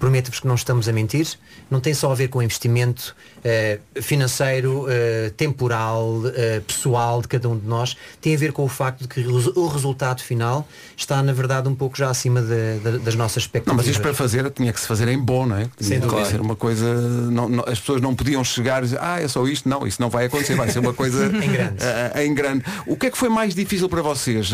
[0.00, 1.28] prometo-vos que não estamos a mentir.
[1.70, 7.48] Não tem só a ver com investimento eh, financeiro, eh, temporal, eh, pessoal de cada
[7.48, 7.96] um de nós.
[8.20, 11.32] Tem a ver com o facto de que o resu- o resultado final está, na
[11.32, 13.76] verdade, um pouco já acima de- de- das nossas Não, expectativas.
[13.76, 15.64] mas isto para fazer tinha que se fazer em bom, não é?
[15.78, 16.28] Sem Tinha que dúvida.
[16.30, 16.94] ser uma coisa.
[17.30, 19.68] não- não- as pessoas não podiam chegar e dizer, ah, é só isto.
[19.68, 21.84] Não, isso não vai acontecer, vai ser uma coisa Em grande.
[22.24, 22.64] em grande.
[22.86, 24.50] O que é que foi mais difícil para vocês?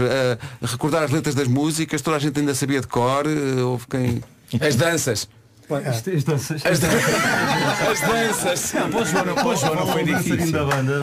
[0.60, 3.24] Recordar as letras das músicas, toda a gente ainda sabia de cor,
[3.64, 4.22] houve quem.
[4.60, 5.28] As danças.
[5.68, 6.64] As danças.
[6.64, 6.88] As dan-
[7.90, 8.72] As danças.
[8.72, 10.52] Para o João não foi difícil.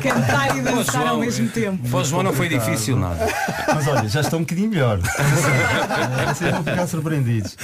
[0.01, 1.89] Cantar e dançar ao mesmo tempo.
[1.89, 3.27] Para o João não foi difícil nada.
[3.75, 4.99] Mas olha, já estão um bocadinho melhor.
[6.33, 7.57] Vocês vão ficar surpreendidos.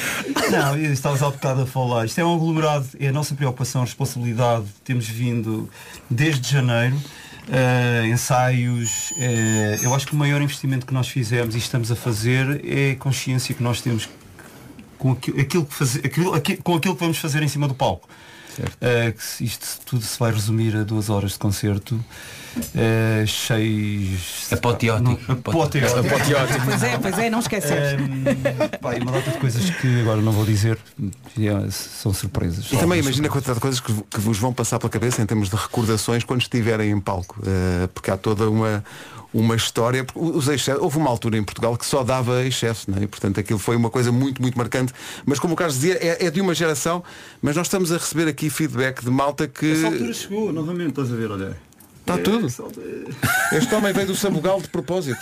[0.52, 2.06] Não, estavas há bocado a falar.
[2.06, 4.66] Isto é um aglomerado, é a nossa preocupação, responsabilidade.
[4.84, 5.70] Temos vindo
[6.10, 6.98] desde janeiro.
[7.52, 11.96] eh, ensaios, eh, eu acho que o maior investimento que nós fizemos e estamos a
[11.96, 14.08] fazer é a consciência que nós temos
[15.00, 17.74] com aquilo, aquilo que faze- aquilo- aqui- com aquilo que vamos fazer em cima do
[17.74, 18.08] palco.
[18.82, 21.98] Eh, se- isto tudo se vai resumir a duas horas de concerto
[22.76, 25.20] eh, cheios Apoteótico.
[25.28, 26.00] Não, apoteótico.
[26.00, 26.66] Apoteótico.
[26.66, 27.72] Pois é, pois é, não esqueces.
[27.72, 28.24] Ehm,
[28.82, 30.78] pá, e uma data de coisas que agora não vou dizer
[31.38, 32.66] já são surpresas.
[32.72, 35.26] E também imagina a quantidade de coisas que, que vos vão passar pela cabeça em
[35.26, 37.42] termos de recordações quando estiverem em palco.
[37.46, 38.84] Eh, porque há toda uma,
[39.34, 40.04] uma história.
[40.04, 43.04] porque Os excessos, houve uma altura em Portugal que só dava excesso, não é?
[43.04, 44.94] E, portanto aquilo foi uma coisa muito, muito marcante.
[45.26, 47.04] Mas como o Carlos dizia, é, é de uma geração,
[47.42, 49.72] mas nós estamos a receber aqui feedback de malta que.
[49.72, 51.70] Essa altura chegou, novamente, estás a ver, olha.
[52.00, 52.48] Está tudo.
[53.52, 55.20] Este homem veio do Sabugal de propósito.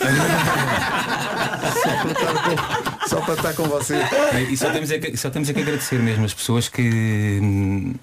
[1.82, 3.96] só, para estar com, só para estar com você.
[4.50, 7.94] E só temos, é que, só temos é que agradecer mesmo as pessoas que, hum,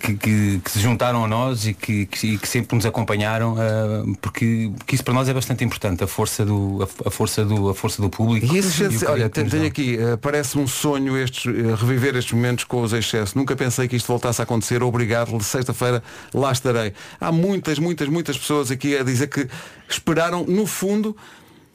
[0.00, 4.04] que, que- que se juntaram a nós e que, que- que sempre nos acompanharam, ah,
[4.20, 7.68] porque, porque isso para nós é bastante importante, a força do, a, a força do,
[7.70, 8.52] a força do público.
[8.52, 12.64] E esses e olha, tenho, aqui, eh, parece um sonho estes, eh, reviver estes momentos
[12.64, 13.34] com os excessos.
[13.34, 14.82] Nunca pensei que isto voltasse a acontecer.
[14.82, 16.92] Obrigado, sexta-feira lá estarei.
[17.20, 19.46] Há muitas, muitas, muitas pessoas aqui a dizer que
[19.88, 21.16] esperaram, no fundo,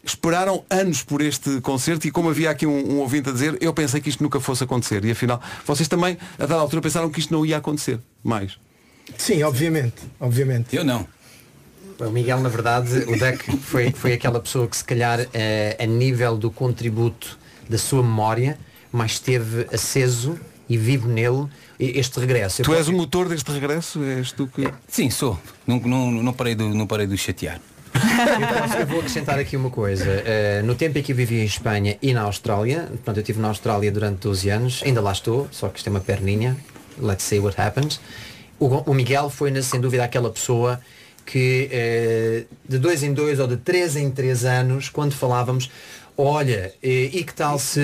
[0.05, 3.73] esperaram anos por este concerto e como havia aqui um, um ouvinte a dizer, eu
[3.73, 5.03] pensei que isto nunca fosse acontecer.
[5.03, 8.57] E afinal, vocês também, a dada altura, pensaram que isto não ia acontecer mais.
[9.17, 10.75] Sim, obviamente, obviamente.
[10.75, 11.07] Eu não.
[11.99, 15.85] O Miguel, na verdade, o Duck foi, foi aquela pessoa que se calhar eh, a
[15.85, 17.37] nível do contributo
[17.69, 18.59] da sua memória,
[18.91, 20.37] mais esteve aceso
[20.67, 21.47] e vivo nele
[21.79, 22.61] e- este regresso.
[22.61, 24.03] Eu Tu és posso- o motor deste regresso?
[24.03, 24.67] És tu que...
[24.89, 25.39] Sim, sou.
[25.65, 27.17] Não, não, não, parei, do, não parei de o
[28.15, 28.65] chatear.
[28.65, 30.23] Então, eu vou acrescentar aqui uma coisa.
[30.25, 33.39] Eh, no tempo em que eu vivi em Espanha e na Austrália, portanto eu estive
[33.39, 36.55] na Austrália durante 12 anos, ainda lá estou, só que isto é uma perninha.
[36.99, 37.99] Let's see what happens.
[38.59, 40.79] O, o Miguel foi, sem dúvida, aquela pessoa
[41.25, 45.69] que eh, de dois em dois ou de três em três anos, quando falávamos,
[46.17, 47.81] olha, eh, e que tal se.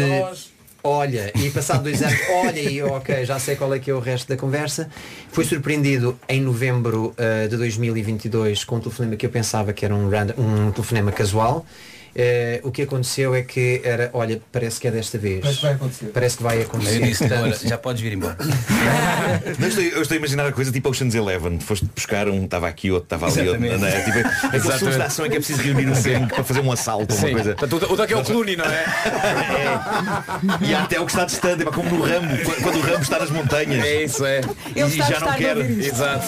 [0.83, 3.93] Olha, e passado dois anos, olha e eu, ok, já sei qual é que é
[3.93, 4.89] o resto da conversa.
[5.31, 9.93] Fui surpreendido em novembro eh, de 2022 com um telefonema que eu pensava que era
[9.93, 11.65] um, random, um telefonema casual.
[12.13, 15.39] Eh, o que aconteceu é que era, olha, parece que é desta vez.
[15.41, 16.05] Parece que vai acontecer.
[16.07, 16.95] Parece que vai acontecer.
[16.97, 18.35] Eu disse, Portanto, "Olha, já podes vir embora.
[19.59, 21.59] Não, eu, estou, eu estou a imaginar a coisa tipo Ocean's Eleven.
[21.59, 23.61] Foste buscar um, estava aqui, outro estava ali, outro.
[23.79, 24.01] Não é?
[24.01, 25.01] Tipo, aqueles filmes de Exatamente.
[25.03, 27.33] ação em que é preciso reunir um gangue para fazer um assalto ou uma Sim.
[27.33, 27.55] coisa.
[27.61, 28.85] O- o Duck é o Clooney, não é?
[30.61, 33.01] E há até o que está distante, é como no Rambo, quando- quando o Rambo
[33.03, 33.83] está nas montanhas.
[33.85, 34.41] É isso, é.
[34.75, 35.57] E já não quer.
[35.57, 36.25] Exato.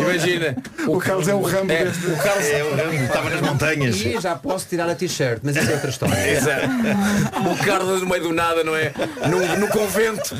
[0.00, 0.56] Imagina.
[0.86, 3.96] O Carlos é o Rambo É, deste- o Carlos É o Rambo, estava nas montanhas.
[4.00, 6.14] E já posso tirar a t-shirt, mas isso é outra história.
[6.30, 6.66] Exato.
[7.50, 8.92] O Carlos no meio do nada, não é?
[9.30, 10.34] No, no convento.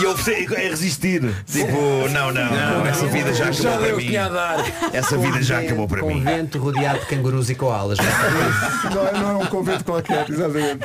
[0.00, 1.22] E eu sei, é resistir.
[1.50, 3.96] Tipo, não, não, não, essa vida já acabou para mim.
[4.02, 4.64] que tinha a dar.
[4.92, 6.14] Essa vida já acabou para mim.
[6.18, 7.98] Convento rodeado de cangurus e koalas.
[8.94, 10.80] não, é- não é um convento qualquer, exatamente.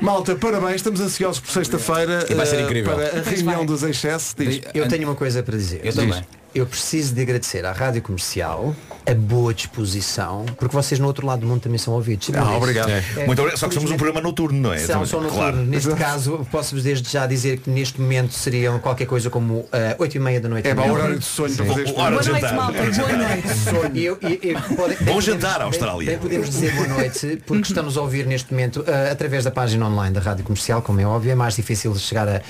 [0.00, 2.94] Malta, parabéns, estamos ansiosos por sexta-feira E vai ser eh, incrível.
[2.94, 4.34] para a reunião dos excessos.
[4.74, 5.80] Eu tenho uma coisa para dizer.
[5.82, 6.22] Eu também.
[6.56, 8.74] Eu preciso de agradecer à Rádio Comercial
[9.06, 12.28] a boa disposição, porque vocês no outro lado do mundo também são ouvidos.
[12.34, 12.88] Ah, obrigado.
[12.88, 13.58] É, Muito obrigado.
[13.58, 14.78] Só que somos um programa noturno, não é?
[14.78, 15.68] São, são noturnos.
[15.68, 20.16] Neste caso, posso-vos desde já dizer que neste momento seriam qualquer coisa como ah, 8
[20.16, 20.66] e meia da noite.
[20.66, 22.72] É pá, o horário de sonho para fazer Boa noite, malta.
[22.82, 23.48] Boa noite.
[23.58, 23.96] Sonho.
[23.96, 26.06] Eu- e- e pode- Bom jantar, Austrália.
[26.10, 29.86] Bem podemos dizer boa noite, porque estamos a ouvir neste momento ah, através da página
[29.86, 32.40] online da Rádio Comercial, como é óbvio, é mais difícil de chegar a,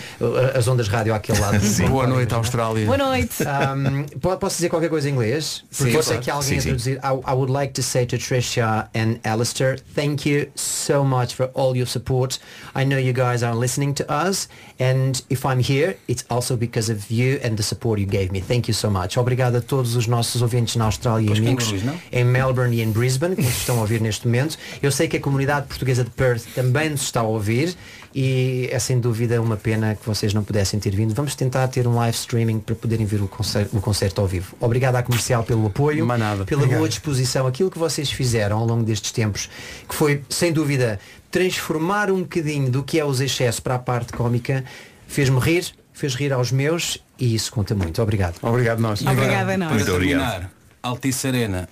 [0.57, 1.59] as ondas rádio àquele lado.
[1.91, 2.87] Boa noite, Austrália.
[2.87, 3.35] Boa noite.
[3.43, 5.65] Um, Um, po- posso dizer qualquer coisa em inglês?
[5.71, 6.97] Porque Sim, eu sei que alguém Sim, a traduzir.
[6.99, 11.51] I, I would like to say to Trisha and Alistair, thank you so much for
[11.55, 12.39] all your support.
[12.75, 16.91] I know you guys are listening to us and if I'm here, it's also because
[16.93, 18.41] of you and the support you gave me.
[18.41, 19.17] Thank you so much.
[19.19, 21.99] Obrigado a todos os nossos ouvintes na Austrália Pois e amigos cangurus, não?
[22.13, 24.57] em Melbourne e em Brisbane, que nos estão a ouvir neste momento.
[24.83, 27.75] Eu sei que a comunidade portuguesa de Perth também nos está a ouvir
[28.15, 31.15] e é sem dúvida uma pena que vocês não pudessem ter vindo.
[31.15, 34.57] Vamos tentar ter um live streaming para poderem ver o concerto, o concerto ao vivo.
[34.59, 36.45] Obrigado à comercial pelo apoio, Mais nada.
[36.47, 39.51] pela boa disposição, aquilo que vocês fizeram ao longo destes tempos,
[39.87, 40.99] que foi sem dúvida
[41.31, 44.65] transformar um bocadinho do que é os excessos para a parte cómica,
[45.07, 48.01] fez-me rir, fez rir aos meus e isso conta muito.
[48.03, 48.37] Obrigado.
[48.43, 49.01] Obrigado nós.
[49.03, 49.73] Obrigada a nós.
[49.73, 50.31] Muito obrigado.
[50.31, 50.51] terminar,
[50.83, 51.69] Altice Arena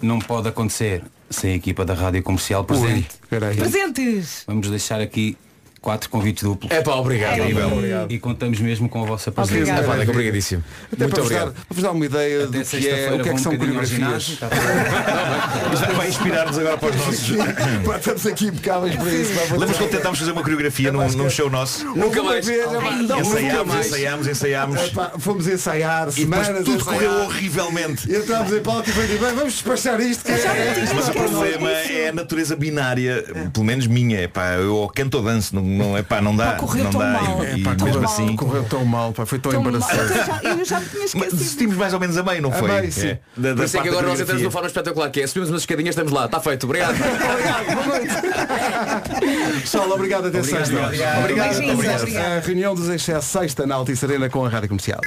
[0.00, 3.08] não pode acontecer sem a equipa da Rádio Comercial presente.
[3.30, 3.38] Ui.
[3.54, 4.44] Presentes.
[4.46, 5.36] Vamos deixar aqui
[5.82, 6.70] quatro convites duplos.
[6.70, 7.40] É pá, obrigado.
[7.40, 7.72] Incrível.
[7.72, 8.12] Obrigado.
[8.12, 9.58] E contamos mesmo com a vossa presença.
[9.58, 9.84] Obrigado.
[9.84, 10.64] É pá, Nico, obrigadíssimo.
[10.92, 11.66] Até Muito para vos dar, obrigado.
[11.66, 13.58] para vos dar uma ideia do que é, o que é que um são ao
[13.58, 14.36] coreografias.
[14.38, 14.48] tá
[15.74, 17.36] Isto vai inspirar-nos agora para os nossos.
[17.84, 19.32] Pá, Estamos aqui impecáveis para isso.
[19.52, 21.84] Lembras quando tentámos fazer uma coreografia num, num show nosso?
[21.84, 22.48] Nunca mais.
[22.48, 23.86] é não, nunca ensaiámos, mais.
[23.86, 24.80] ensaiámos, ensaiámos.
[24.80, 28.08] É pá, fomos ensaiar E semanas tudo correu horrivelmente.
[28.08, 30.24] E entramos em palco e foi tipo, bem, vamos despachar isto.
[30.24, 34.20] Que é, Mas o problema é a natureza binária, pelo menos minha.
[34.20, 36.52] É pá, eu canto ou danço, não, não, é pá, não dá.
[36.52, 37.06] Pá, correu não tão dá.
[37.12, 37.44] mal.
[37.44, 38.26] E, É, pá, mesmo correu assim.
[38.26, 38.36] mal.
[38.36, 39.72] Correu tão mal, pá, foi tão, Tão mal.
[39.74, 41.36] Eu já, eu já me tinha Mas esquecido.
[41.36, 42.70] desistimos mais ou menos a meio, não foi?
[42.70, 43.08] A meio, sim.
[43.08, 44.66] É, da, da Por isso é que parte da agora nós entramos de uma forma
[44.68, 46.94] espetacular, que é subimos umas escadinhas, estamos lá, está feito, obrigado.
[49.60, 50.84] Pessoal, obrigado até Obrigado, sexta.
[50.86, 51.18] obrigado.
[51.20, 51.48] Obrigado.
[51.48, 52.00] Beijinhos, Obrigado.
[52.00, 52.32] obrigado.
[52.32, 55.00] A reunião dos excessos sexta na Altice Arena com a Rádio Comercial.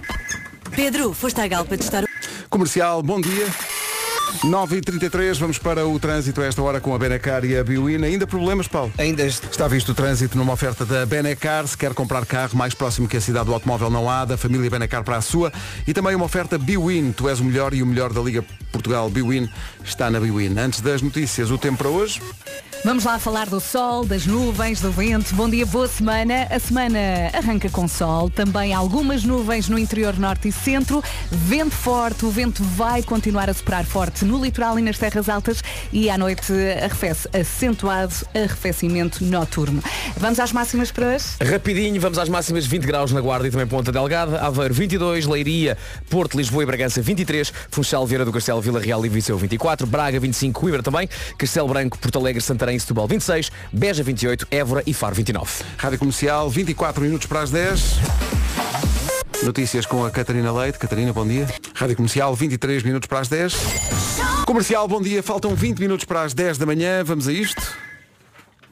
[0.76, 2.08] Pedro, foste à Galpa testar o...
[2.50, 3.75] Comercial, bom dia.
[4.44, 8.04] 9h33, vamos para o trânsito a esta hora com a Benacar e a Biwin.
[8.04, 8.92] Ainda problemas, Paulo?
[8.98, 11.68] Ainda Está visto o trânsito numa oferta da Benacar.
[11.68, 14.70] Se quer comprar carro mais próximo que a cidade do automóvel não há, da família
[14.70, 15.52] Benacar para a sua.
[15.88, 17.12] E também uma oferta Biwin.
[17.12, 19.50] Tu és o melhor e o melhor da Liga Portugal Biwin
[19.84, 20.58] está na Biwin.
[20.58, 22.22] Antes das notícias, o tempo para hoje.
[22.86, 25.34] Vamos lá falar do sol, das nuvens, do vento.
[25.34, 26.48] Bom dia, boa semana.
[26.52, 27.00] A semana
[27.34, 32.64] arranca com sol, também algumas nuvens no interior norte e centro, vento forte, o vento
[32.64, 35.64] vai continuar a soprar forte no litoral e nas terras altas.
[35.92, 39.84] E à noite arrefece acentuado arrefecimento noturno.
[40.18, 41.26] Vamos às máximas para hoje?
[41.44, 42.68] Rapidinho, vamos às máximas.
[42.68, 45.76] 20 graus na Guarda e também Ponta Delgada, Aveiro 22, Leiria,
[46.08, 50.20] Porto, Lisboa e Bragança 23, Funchal, Vieira do Castelo, Vila Real e Viseu 24, Braga
[50.20, 54.94] 25, Coimbra também, Castelo Branco, Porto Alegre, Santarém e Setúbal 26, Beja 28, Évora e
[54.94, 55.64] Faro 29.
[55.78, 58.00] Rádio Comercial, 24 minutos para as 10.
[59.44, 60.80] Notícias com a Catarina Leite.
[60.80, 61.48] Catarina, bom dia.
[61.74, 63.54] Rádio Comercial, 23 minutos para as 10.
[64.46, 65.22] Comercial, bom dia.
[65.22, 67.04] Faltam 20 minutos para as 10 da manhã.
[67.04, 67.62] Vamos a isto.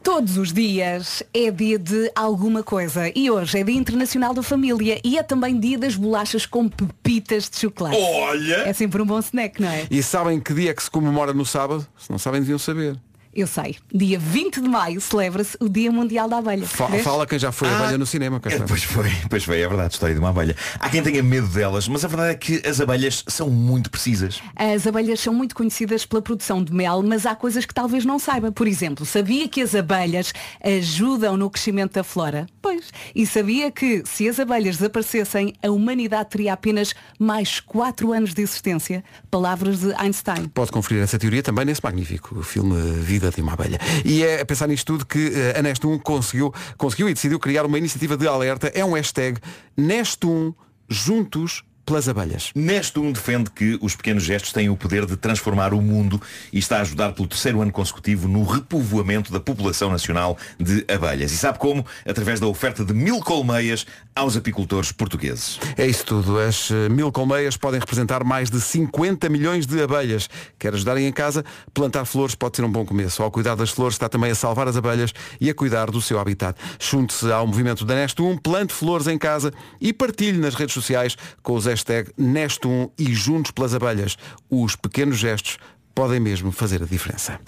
[0.04, 5.00] Todos os dias é dia de alguma coisa e hoje é Dia Internacional da Família
[5.02, 7.96] e é também dia das bolachas com pepitas de chocolate.
[7.98, 8.68] Olha!
[8.68, 9.88] É sempre um bom snack, não é?
[9.90, 11.88] E sabem que dia é que se comemora no sábado?
[11.98, 13.00] Se não sabem, deviam saber.
[13.36, 13.78] Eu sei.
[13.94, 16.68] Dia 20 de maio celebra-se o Dia Mundial da Abelha.
[16.68, 17.04] Fa- Vês?
[17.04, 17.80] fala quem já foi Ah.
[17.80, 18.40] abelha no cinema.
[18.46, 18.66] É, está.
[18.66, 20.56] pois foi, pois foi, é verdade, história de uma abelha.
[20.80, 24.40] Há quem tenha medo delas, mas a verdade é que as abelhas são muito precisas.
[24.56, 28.20] As abelhas são muito conhecidas pela produção de mel, mas há coisas que talvez não
[28.20, 28.52] saiba.
[28.52, 30.32] Por exemplo, sabia que as abelhas
[30.64, 32.46] ajudam no crescimento da flora?
[32.62, 32.92] Pois.
[33.16, 38.42] E sabia que se as abelhas desaparecessem, a humanidade teria apenas mais 4 anos de
[38.42, 39.04] existência?
[39.30, 40.48] Palavras de Einstein.
[40.54, 43.80] Pode conferir essa teoria também nesse magnífico filme Vida de uma Abelha.
[44.04, 47.66] E é a pensar nisto tudo que eh, a Nest1 conseguiu, conseguiu e decidiu criar
[47.66, 48.72] uma iniciativa de alerta.
[48.74, 49.40] É um hashtag
[49.78, 50.54] Nest1
[50.90, 52.52] Juntos pelas Abelhas.
[52.56, 56.22] Neste um defende que os pequenos gestos têm o poder de transformar o mundo
[56.52, 61.32] e está a ajudar pelo terceiro ano consecutivo no repovoamento da população nacional de abelhas.
[61.32, 61.86] E sabe como?
[62.08, 65.60] Através da oferta de mil colmeias aos apicultores portugueses.
[65.78, 66.40] É isso tudo.
[66.40, 70.30] As eh, mil colmeias podem representar mais de 50 milhões de abelhas.
[70.60, 71.44] Quer ajudarem em casa?
[71.74, 73.24] Plantar flores pode ser um bom começo.
[73.24, 76.20] Ao cuidar das flores está também a salvar as abelhas e a cuidar do seu
[76.20, 76.58] habitat.
[76.80, 81.56] Junte-se ao movimento da Nest1, plante flores em casa e partilhe nas redes sociais com
[81.56, 84.16] os hashtag Nest1 e Juntos pelas Abelhas.
[84.50, 85.58] Os pequenos gestos
[85.96, 87.40] podem mesmo fazer a diferença.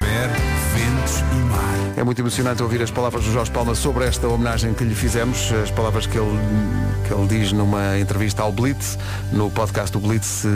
[0.00, 1.75] ventos e mar.
[1.96, 5.50] É muito emocionante ouvir as palavras do Jorge Palma sobre esta homenagem que lhe fizemos,
[5.62, 6.38] as palavras que ele,
[7.08, 8.98] que ele diz numa entrevista ao Blitz,
[9.32, 10.48] no podcast do Blitz, se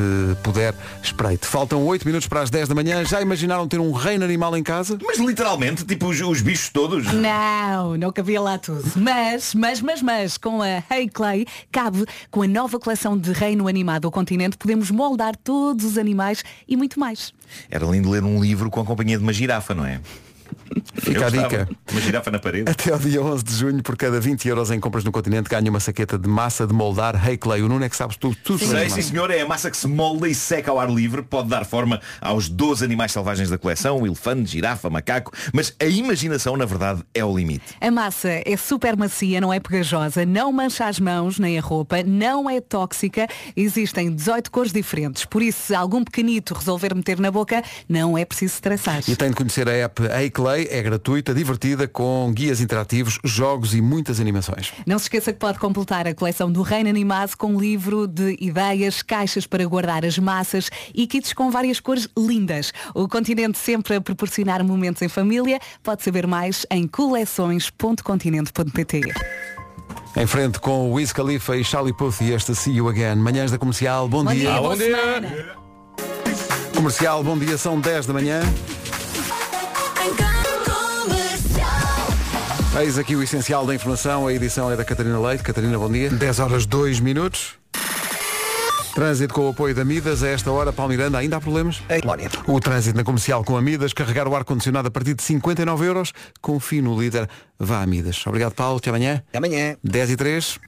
[0.42, 1.46] puder, espreite.
[1.46, 3.02] Faltam 8 minutos para as 10 da manhã.
[3.06, 4.98] Já imaginaram ter um reino animal em casa?
[5.02, 7.10] Mas literalmente, tipo os, os bichos todos.
[7.10, 8.84] Não, não cabia lá tudo.
[8.96, 13.66] Mas, mas, mas, mas, com a Hey Clay, cabe, com a nova coleção de reino
[13.66, 17.32] animado ao continente, podemos moldar todos os animais e muito mais.
[17.70, 20.02] Era lindo ler um livro com a companhia de uma girafa, não é?
[20.94, 21.68] Fica a dica.
[21.90, 22.70] Uma girafa na parede.
[22.70, 25.70] Até ao dia 11 de junho, por cada 20 euros em compras no continente, ganha
[25.70, 27.62] uma saqueta de massa de moldar Hey Clay.
[27.62, 29.76] O Nuno é que sabes tudo, tudo sobre Sei, sim senhor, é a massa que
[29.76, 33.58] se molda e seca ao ar livre, pode dar forma aos 12 animais selvagens da
[33.58, 37.64] coleção, o elefante, girafa, macaco, mas a imaginação, na verdade, é o limite.
[37.80, 42.02] A massa é super macia, não é pegajosa, não mancha as mãos nem a roupa,
[42.02, 43.26] não é tóxica.
[43.56, 45.24] Existem 18 cores diferentes.
[45.24, 49.02] Por isso, se algum pequenito resolver meter na boca, não é preciso estressar.
[49.08, 53.74] E tem de conhecer a app Hey Clay, é gratuita, divertida, com guias interativos, jogos
[53.74, 54.72] e muitas animações.
[54.86, 58.36] Não se esqueça que pode completar a coleção do Reino Animado com um livro de
[58.40, 62.72] ideias, caixas para guardar as massas e kits com várias cores lindas.
[62.94, 65.58] O continente sempre a proporcionar momentos em família.
[65.82, 69.00] Pode saber mais em coleções.continente.pt.
[70.16, 73.16] Em frente com o Wiz Khalifa e Charlie Puth e este See You Again.
[73.16, 74.50] Manhãs da Comercial, bom, Bom dia.
[74.50, 75.56] dia, boa semana.
[76.74, 78.40] Comercial, bom dia, são 10 da manhã.
[82.78, 84.28] Eis aqui o essencial da informação.
[84.28, 85.42] A edição é da Catarina Leite.
[85.42, 86.08] Catarina, bom dia.
[86.08, 87.54] 10 horas 2 minutos.
[88.94, 90.22] Trânsito com o apoio da Midas.
[90.22, 91.82] A esta hora, Palmiranda, ainda há problemas?
[92.46, 93.92] O trânsito na comercial com a Midas.
[93.92, 96.12] Carregar o ar-condicionado a partir de 59 euros.
[96.40, 97.28] Confie no líder.
[97.58, 98.24] Vá a Midas.
[98.26, 98.78] Obrigado, Paulo.
[98.78, 99.22] Até amanhã.
[99.28, 99.76] Até amanhã.
[99.82, 100.60] 10 e 3.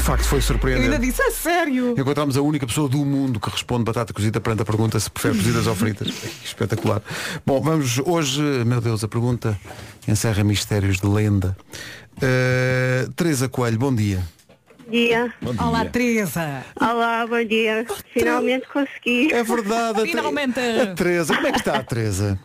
[0.00, 0.98] De facto, foi Eu ainda surpreendente.
[0.98, 1.94] disse a sério.
[1.96, 5.36] Encontramos a única pessoa do mundo que responde batata cozida perante a pergunta se prefere
[5.36, 6.08] cozidas ou fritas.
[6.42, 7.02] Espetacular.
[7.44, 9.60] Bom, vamos hoje, meu Deus, a pergunta
[10.08, 11.54] encerra mistérios de lenda.
[12.16, 14.22] Uh, Teresa Coelho, bom dia.
[14.88, 15.34] dia.
[15.58, 16.64] Olá, Teresa.
[16.80, 17.84] Olá, bom dia.
[18.14, 19.30] Finalmente consegui.
[19.34, 20.00] É verdade.
[20.00, 20.58] Finalmente.
[20.58, 22.38] A Teresa, como é que está a Teresa?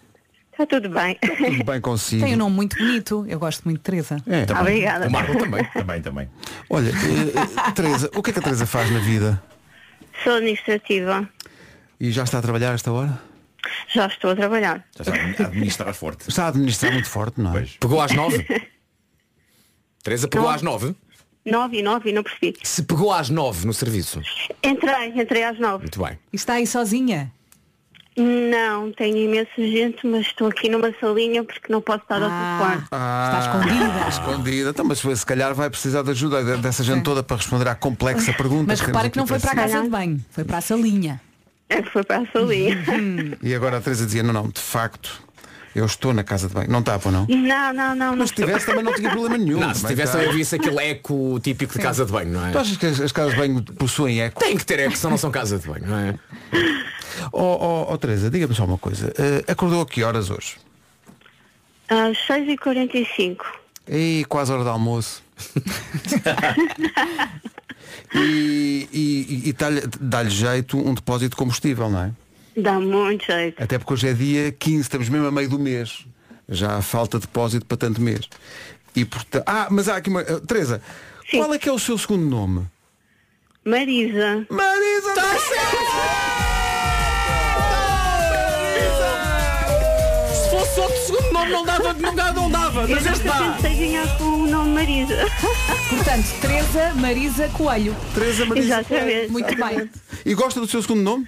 [0.58, 1.16] Está tudo bem.
[1.16, 2.24] Tudo bem consigo?
[2.24, 3.26] Tem um nome muito bonito.
[3.28, 4.16] Eu gosto muito de Teresa.
[4.26, 4.46] É.
[4.46, 4.62] Também.
[4.62, 5.08] Obrigada.
[5.08, 5.66] O Marco também.
[5.74, 6.30] também, também.
[6.70, 9.42] Olha, eh, Teresa, o que é que a Teresa faz na vida?
[10.24, 11.28] Sou administrativa.
[12.00, 13.20] E já está a trabalhar a esta hora?
[13.94, 14.86] Já estou a trabalhar.
[14.98, 16.30] Já está a administrar forte.
[16.30, 17.66] Está a administrar muito forte, não é?
[17.80, 18.46] Pegou às nove?
[20.04, 20.54] Teresa pegou Não.
[20.54, 20.96] às nove?
[21.46, 22.56] Nove e nove, não percebi.
[22.64, 24.22] Se pegou às nove no serviço.
[24.64, 25.84] Entrei, entrei às nove.
[25.84, 26.18] Muito bem.
[26.32, 27.32] E está aí sozinha?
[28.18, 32.84] Não, tenho imensa gente, mas estou aqui numa salinha porque não posso estar ao telefone.
[32.84, 34.08] está escondida.
[34.10, 34.70] Escondida.
[34.70, 37.76] Então, mas se calhar vai precisar de ajuda de- dessa gente toda para responder à
[37.76, 38.66] complexa pergunta.
[38.68, 40.24] Mas que repara que não foi para a casa de banho.
[40.32, 41.20] Foi para a salinha.
[41.68, 42.78] É que foi para a salinha.
[43.44, 45.22] E agora a Teresa dizia, não, não, de facto,
[45.76, 46.72] eu estou na casa de banho.
[46.72, 47.26] Não está, pô, não?
[47.28, 48.16] Não, não, não.
[48.16, 49.60] Mas se tivesse também não tinha problema nenhum.
[49.60, 52.52] Não, se tivesse também visse aquele eco típico de casa de banho, não é?
[52.52, 54.40] Tu achas que as, as casas de banho possuem eco?
[54.40, 56.16] Tem que ter eco, senão não são casa de banho, não é?
[57.38, 59.14] Oh, oh, oh, Teresa, diga-me só uma coisa.
[59.18, 60.56] Eh, acordou a que horas hoje?
[61.90, 63.40] Às 6h45.
[63.88, 65.22] Ei, quase hora de almoço.
[68.16, 72.12] e e, e dá-lhe dá-lhe jeito um depósito de combustível, não é?
[72.58, 73.62] Dá muito jeito.
[73.62, 76.06] Até porque hoje é dia 15, estamos mesmo a meio do mês.
[76.48, 78.30] Já falta depósito para tanto mês.
[78.96, 79.44] E portanto.
[79.46, 80.22] Ah, mas há aqui uma.
[80.22, 80.82] eh, Teresa,
[81.32, 82.66] qual é que é o seu segundo nome?
[83.66, 84.48] Marisa.
[84.50, 85.14] Marisa!
[85.38, 86.45] Se
[91.50, 92.88] nome não dava, não dava, não dava.
[92.88, 93.54] Mas este dá.
[93.54, 95.16] pensei ganhar com o nome Marisa.
[95.90, 97.96] Portanto, Teresa Marisa Coelho.
[98.14, 99.32] Teresa Marisa Exatamente.
[99.32, 99.90] Muito bem.
[100.26, 101.28] E gosta do seu segundo nome?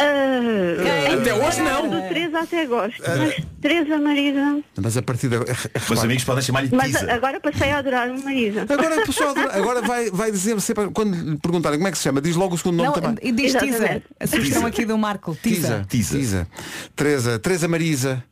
[0.00, 1.88] Ah, Até hoje não.
[1.90, 3.02] Do Teresa até gosto.
[3.02, 4.60] Mas Teresa Marisa.
[4.80, 5.56] Mas a partir de agora.
[5.90, 7.12] Os amigos podem chamar-lhe Mas Tisa.
[7.12, 8.62] agora passei a adorar o Marisa.
[8.62, 12.20] Agora, pessoal, agora vai, vai dizer sempre, quando lhe perguntarem como é que se chama,
[12.20, 13.18] diz logo o segundo nome Não, também.
[13.22, 13.66] e diz Tisa.
[13.66, 14.04] Exatamente.
[14.20, 15.36] A sugestão aqui do Marco.
[15.42, 15.84] Tisa.
[15.88, 16.16] Tisa.
[16.18, 16.48] Tisa.
[16.94, 18.22] Teresa, Teresa Marisa,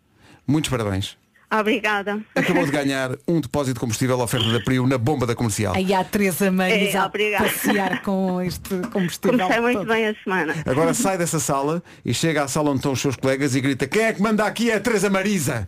[0.46, 1.16] muitos parabéns.
[1.48, 2.20] Obrigada.
[2.34, 5.76] Acabou de ganhar um depósito de combustível à oferta da Prio na bomba da comercial.
[5.76, 7.44] Aí há a Teresa Marisa É, a obrigada.
[7.44, 9.38] passear com este combustível.
[9.38, 9.86] Comecei muito todo.
[9.88, 10.54] bem a semana.
[10.66, 13.86] Agora sai dessa sala e chega à sala onde estão os seus colegas e grita
[13.86, 15.64] quem é que manda aqui é a Teresa Marisa.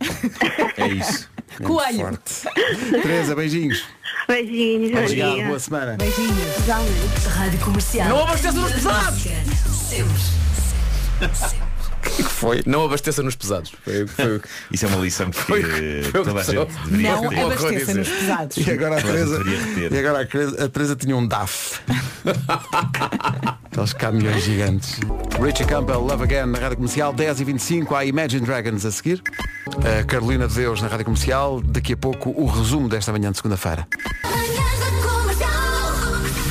[0.75, 1.29] É isso.
[1.63, 2.19] Coelho.
[3.01, 3.83] Teresa, beijinhos.
[4.27, 5.45] Beijinhos, Obrigado, dia.
[5.47, 5.95] boa semana.
[5.97, 6.67] Beijinhos.
[7.35, 8.09] Rádio Comercial.
[8.09, 9.23] Não abasteça nos pesados.
[12.39, 12.63] Foi?
[12.65, 13.71] Não abasteça nos pesados.
[13.83, 14.41] Foi, foi...
[14.71, 17.39] Isso é uma lição que Foi- foi toda a gente deveria Não ter.
[17.41, 18.57] abasteça nos pesados.
[18.57, 19.43] E agora a Teresa,
[19.91, 21.79] e agora a Teresa, a Teresa tinha um DAF.
[23.71, 24.99] Aqueles caminhões gigantes.
[25.41, 29.21] Richie Campbell, Love Again, na Rádio Comercial, 10 e 25 há Imagine Dragons a seguir.
[29.99, 31.61] A Carolina de Deus na Rádio Comercial.
[31.61, 33.87] Daqui a pouco o resumo desta manhã de segunda-feira.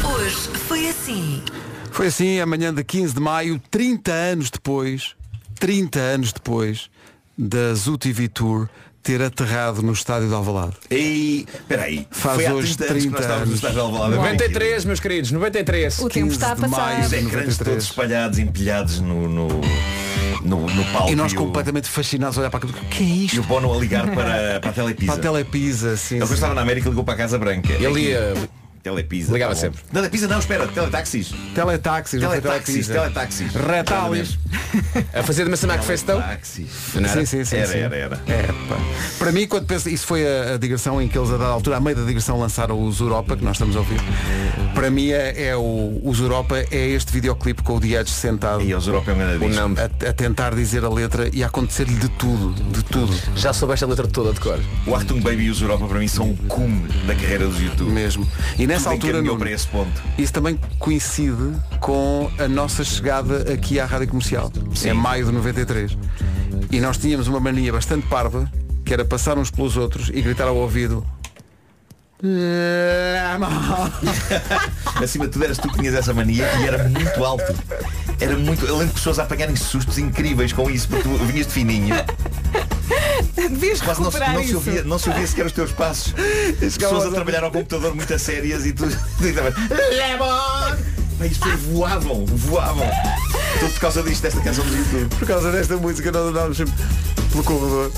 [0.04, 0.36] Hoje
[0.66, 1.42] foi assim.
[1.90, 5.14] Foi assim, amanhã de 15 de maio, 30 anos depois,
[5.58, 6.88] 30 anos depois
[7.36, 8.68] da ZUTV Tour
[9.02, 10.74] ter aterrado no estádio de Alvalade.
[10.90, 13.54] E peraí, Faz hoje 30 anos que nós 30 estávamos no anos.
[13.54, 14.14] estádio de Alvalade.
[14.16, 15.98] 93, meus queridos, 93.
[16.00, 17.00] O tempo está a 15 de passar.
[17.00, 17.56] Os ecrãs 93.
[17.58, 19.48] todos espalhados, empilhados no, no,
[20.42, 21.10] no, no palco.
[21.10, 22.74] E nós completamente fascinados a olhar para aquilo.
[22.82, 23.40] O que é E isto?
[23.40, 25.12] o Bono a ligar para, para a Telepisa.
[25.12, 26.16] Para a Telepisa, sim.
[26.16, 26.34] Ele sim.
[26.34, 27.72] estava na América ligou para a Casa Branca.
[27.72, 28.34] Ele ia.
[28.82, 29.32] Telepisa.
[29.32, 29.80] Ligava tá sempre.
[29.92, 31.32] Telepisa não, espera, teletaxis.
[31.54, 33.54] Teletaxis, Teletaxis, teletaxis.
[33.54, 34.38] Retálios.
[35.12, 36.20] A fazer de Massamac Festão?
[36.20, 36.70] Teletaxis.
[36.70, 37.56] Sim, sim, sim.
[37.56, 37.78] Era, sim.
[37.78, 38.20] era, era.
[38.28, 38.48] É.
[39.18, 41.76] Para mim, quando penso, isso foi a, a digressão em que eles, a dada altura,
[41.76, 44.00] a meio da digressão, lançaram os Europa, que nós estamos a ouvir.
[44.74, 48.74] Para mim, é, é o, os Europa é este videoclipe com o Diage sentado E
[48.74, 49.14] os Europa é
[49.44, 49.76] um nome.
[49.80, 53.12] a, a tentar dizer a letra e a acontecer-lhe de tudo, de tudo.
[53.34, 54.58] Já soubeste a letra toda de cor.
[54.86, 57.90] O Achtung Baby e os Europa para mim são o cume da carreira dos YouTube.
[57.90, 58.28] Mesmo.
[58.58, 60.02] E nessa Tudo altura, Nuno, para esse ponto.
[60.18, 64.52] isso também coincide com a nossa chegada aqui à Rádio Comercial.
[64.84, 65.96] É maio de 93.
[66.70, 68.50] E nós tínhamos uma mania bastante parva,
[68.84, 71.04] que era passar uns pelos outros e gritar ao ouvido.
[75.02, 77.54] Acima de tudo eras tu que tinhas essa mania e era muito alto.
[78.18, 78.66] Era muito.
[78.66, 81.94] Eu lembro de pessoas a apanharem sustos incríveis com isso, porque tu vinhas de fininho.
[83.34, 86.12] Devias Quase não, não se ouvia, não se ouvia sequer os teus passos.
[86.58, 88.84] Pessoas a trabalhar ao computador muito a sérias e tu
[89.20, 89.52] Lemon!
[91.18, 92.90] Bem, As pessoas voavam, voavam.
[93.60, 95.16] Tudo por causa disto, desta canção do YouTube.
[95.16, 96.74] Por causa desta música nós andávamos sempre
[97.30, 97.92] pelo corredor.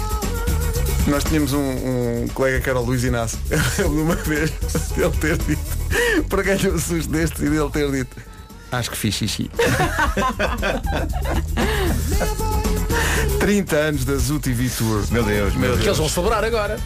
[1.06, 3.38] Nós tínhamos um, um colega que era o Luís Inácio.
[3.78, 4.52] Eu lembro de uma vez
[4.96, 8.16] ele ter dito, para ganhar um susto deste e dele ter dito,
[8.70, 9.50] acho que fiz xixi.
[13.40, 15.04] 30 anos da Zoo TV Tour.
[15.10, 16.78] Meu Deus, meu Que eles vão celebrar agora.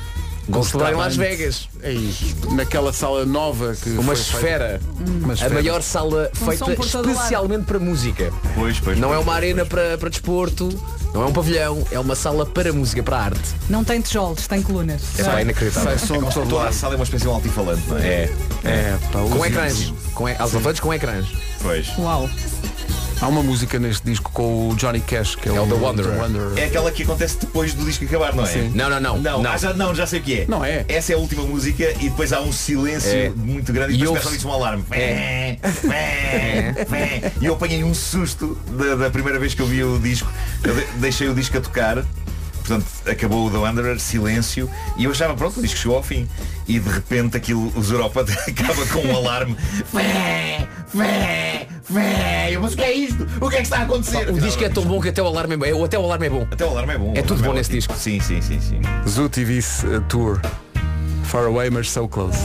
[0.48, 1.68] Vão celebrar em Las Vegas.
[1.82, 2.14] Aí,
[2.52, 4.80] naquela sala nova que Uma foi esfera.
[5.22, 5.54] Uma A esfera.
[5.54, 8.30] maior sala Um feita por todo especialmente para música.
[8.54, 8.98] Pois, pois.
[8.98, 9.68] Não é pois, uma pois, arena pois.
[9.68, 10.68] para, para desporto,
[11.14, 13.54] não é um pavilhão, é uma sala para música, para arte.
[13.70, 15.00] Não tem tijolos, tem colunas.
[15.16, 15.96] É pá, inacreditável.
[15.96, 18.02] Sai som de todo Toda a sala é uma espécie de um altifalante, não é?
[18.04, 18.30] É.
[18.64, 19.92] É, pá, Com ecrãs.
[20.12, 20.32] Com e...
[20.36, 21.26] alto-falantes com ecrãs.
[21.62, 21.96] Pois.
[21.98, 22.28] Uau.
[23.24, 26.12] Há uma música neste disco com o Johnny Cash, que é, É o The Wanderer.
[26.58, 28.48] É aquela que acontece depois do disco acabar, não é?
[28.48, 28.70] Sim.
[28.74, 29.16] Não, não, não.
[29.18, 29.50] Não, não.
[29.50, 30.44] ah, já, não, já sei o que é.
[30.46, 30.84] Não é.
[30.88, 33.30] Essa é a última música e depois há um silêncio É.
[33.30, 34.84] muito grande e E depois começa a ouvir um alarme.
[34.90, 35.56] É.
[37.40, 40.30] E eu apanhei um susto da, da primeira vez que eu vi o disco.
[40.62, 42.04] Eu de- deixei o disco a tocar.
[42.64, 46.26] Portanto, acabou o The Wanderer, silêncio, e eu achava, pronto, o disco chegou ao fim.
[46.66, 49.54] E de repente aquilo, os Europa acaba com um alarme.
[49.92, 52.48] Vé, vé, vé.
[52.50, 53.28] Eu, Mas o que é isto?
[53.38, 54.30] O que é que está a acontecer?
[54.30, 55.84] O disco é tão bom que até o alarme é bom.
[55.84, 56.48] Até o alarme é bom.
[56.50, 57.12] Até o alarme é bom.
[57.14, 57.94] É tudo alarme bom nesse disco.
[57.98, 58.80] Sim, sim, sim, sim.
[59.06, 60.40] Zoo TV uh, Tour.
[61.24, 62.38] Far away, mas so close.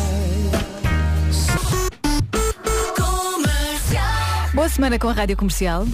[4.54, 5.86] Boa semana com a Rádio Comercial.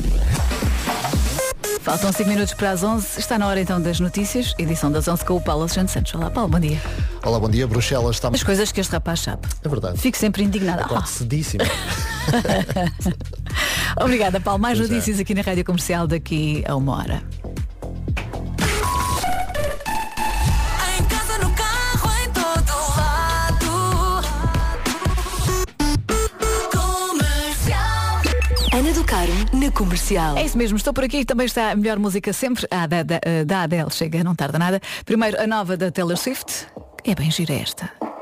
[1.86, 3.20] Faltam 5 minutos para as 11.
[3.20, 4.56] Está na hora então das notícias.
[4.58, 6.16] Edição das 11 com o Paulo Alexandre Santos.
[6.16, 6.82] Olá, Paulo, bom dia.
[7.24, 7.68] Olá, bom dia.
[7.68, 9.48] Bruxelas está As coisas que este rapaz sabe.
[9.64, 10.00] É verdade.
[10.00, 10.82] Fico sempre indignada.
[10.82, 11.64] Acordo cedíssimo.
[14.02, 14.60] Obrigada, Paulo.
[14.60, 14.82] Mais é.
[14.82, 17.24] notícias aqui na Rádio Comercial daqui a uma hora.
[29.76, 30.38] Comercial.
[30.38, 32.66] É isso mesmo, estou por aqui também está a melhor música sempre.
[32.72, 34.82] A da, da, da Adele chega, não tarda nada.
[35.06, 36.66] Primeiro, a nova da Taylor Swift.
[37.04, 38.15] É bem gira esta.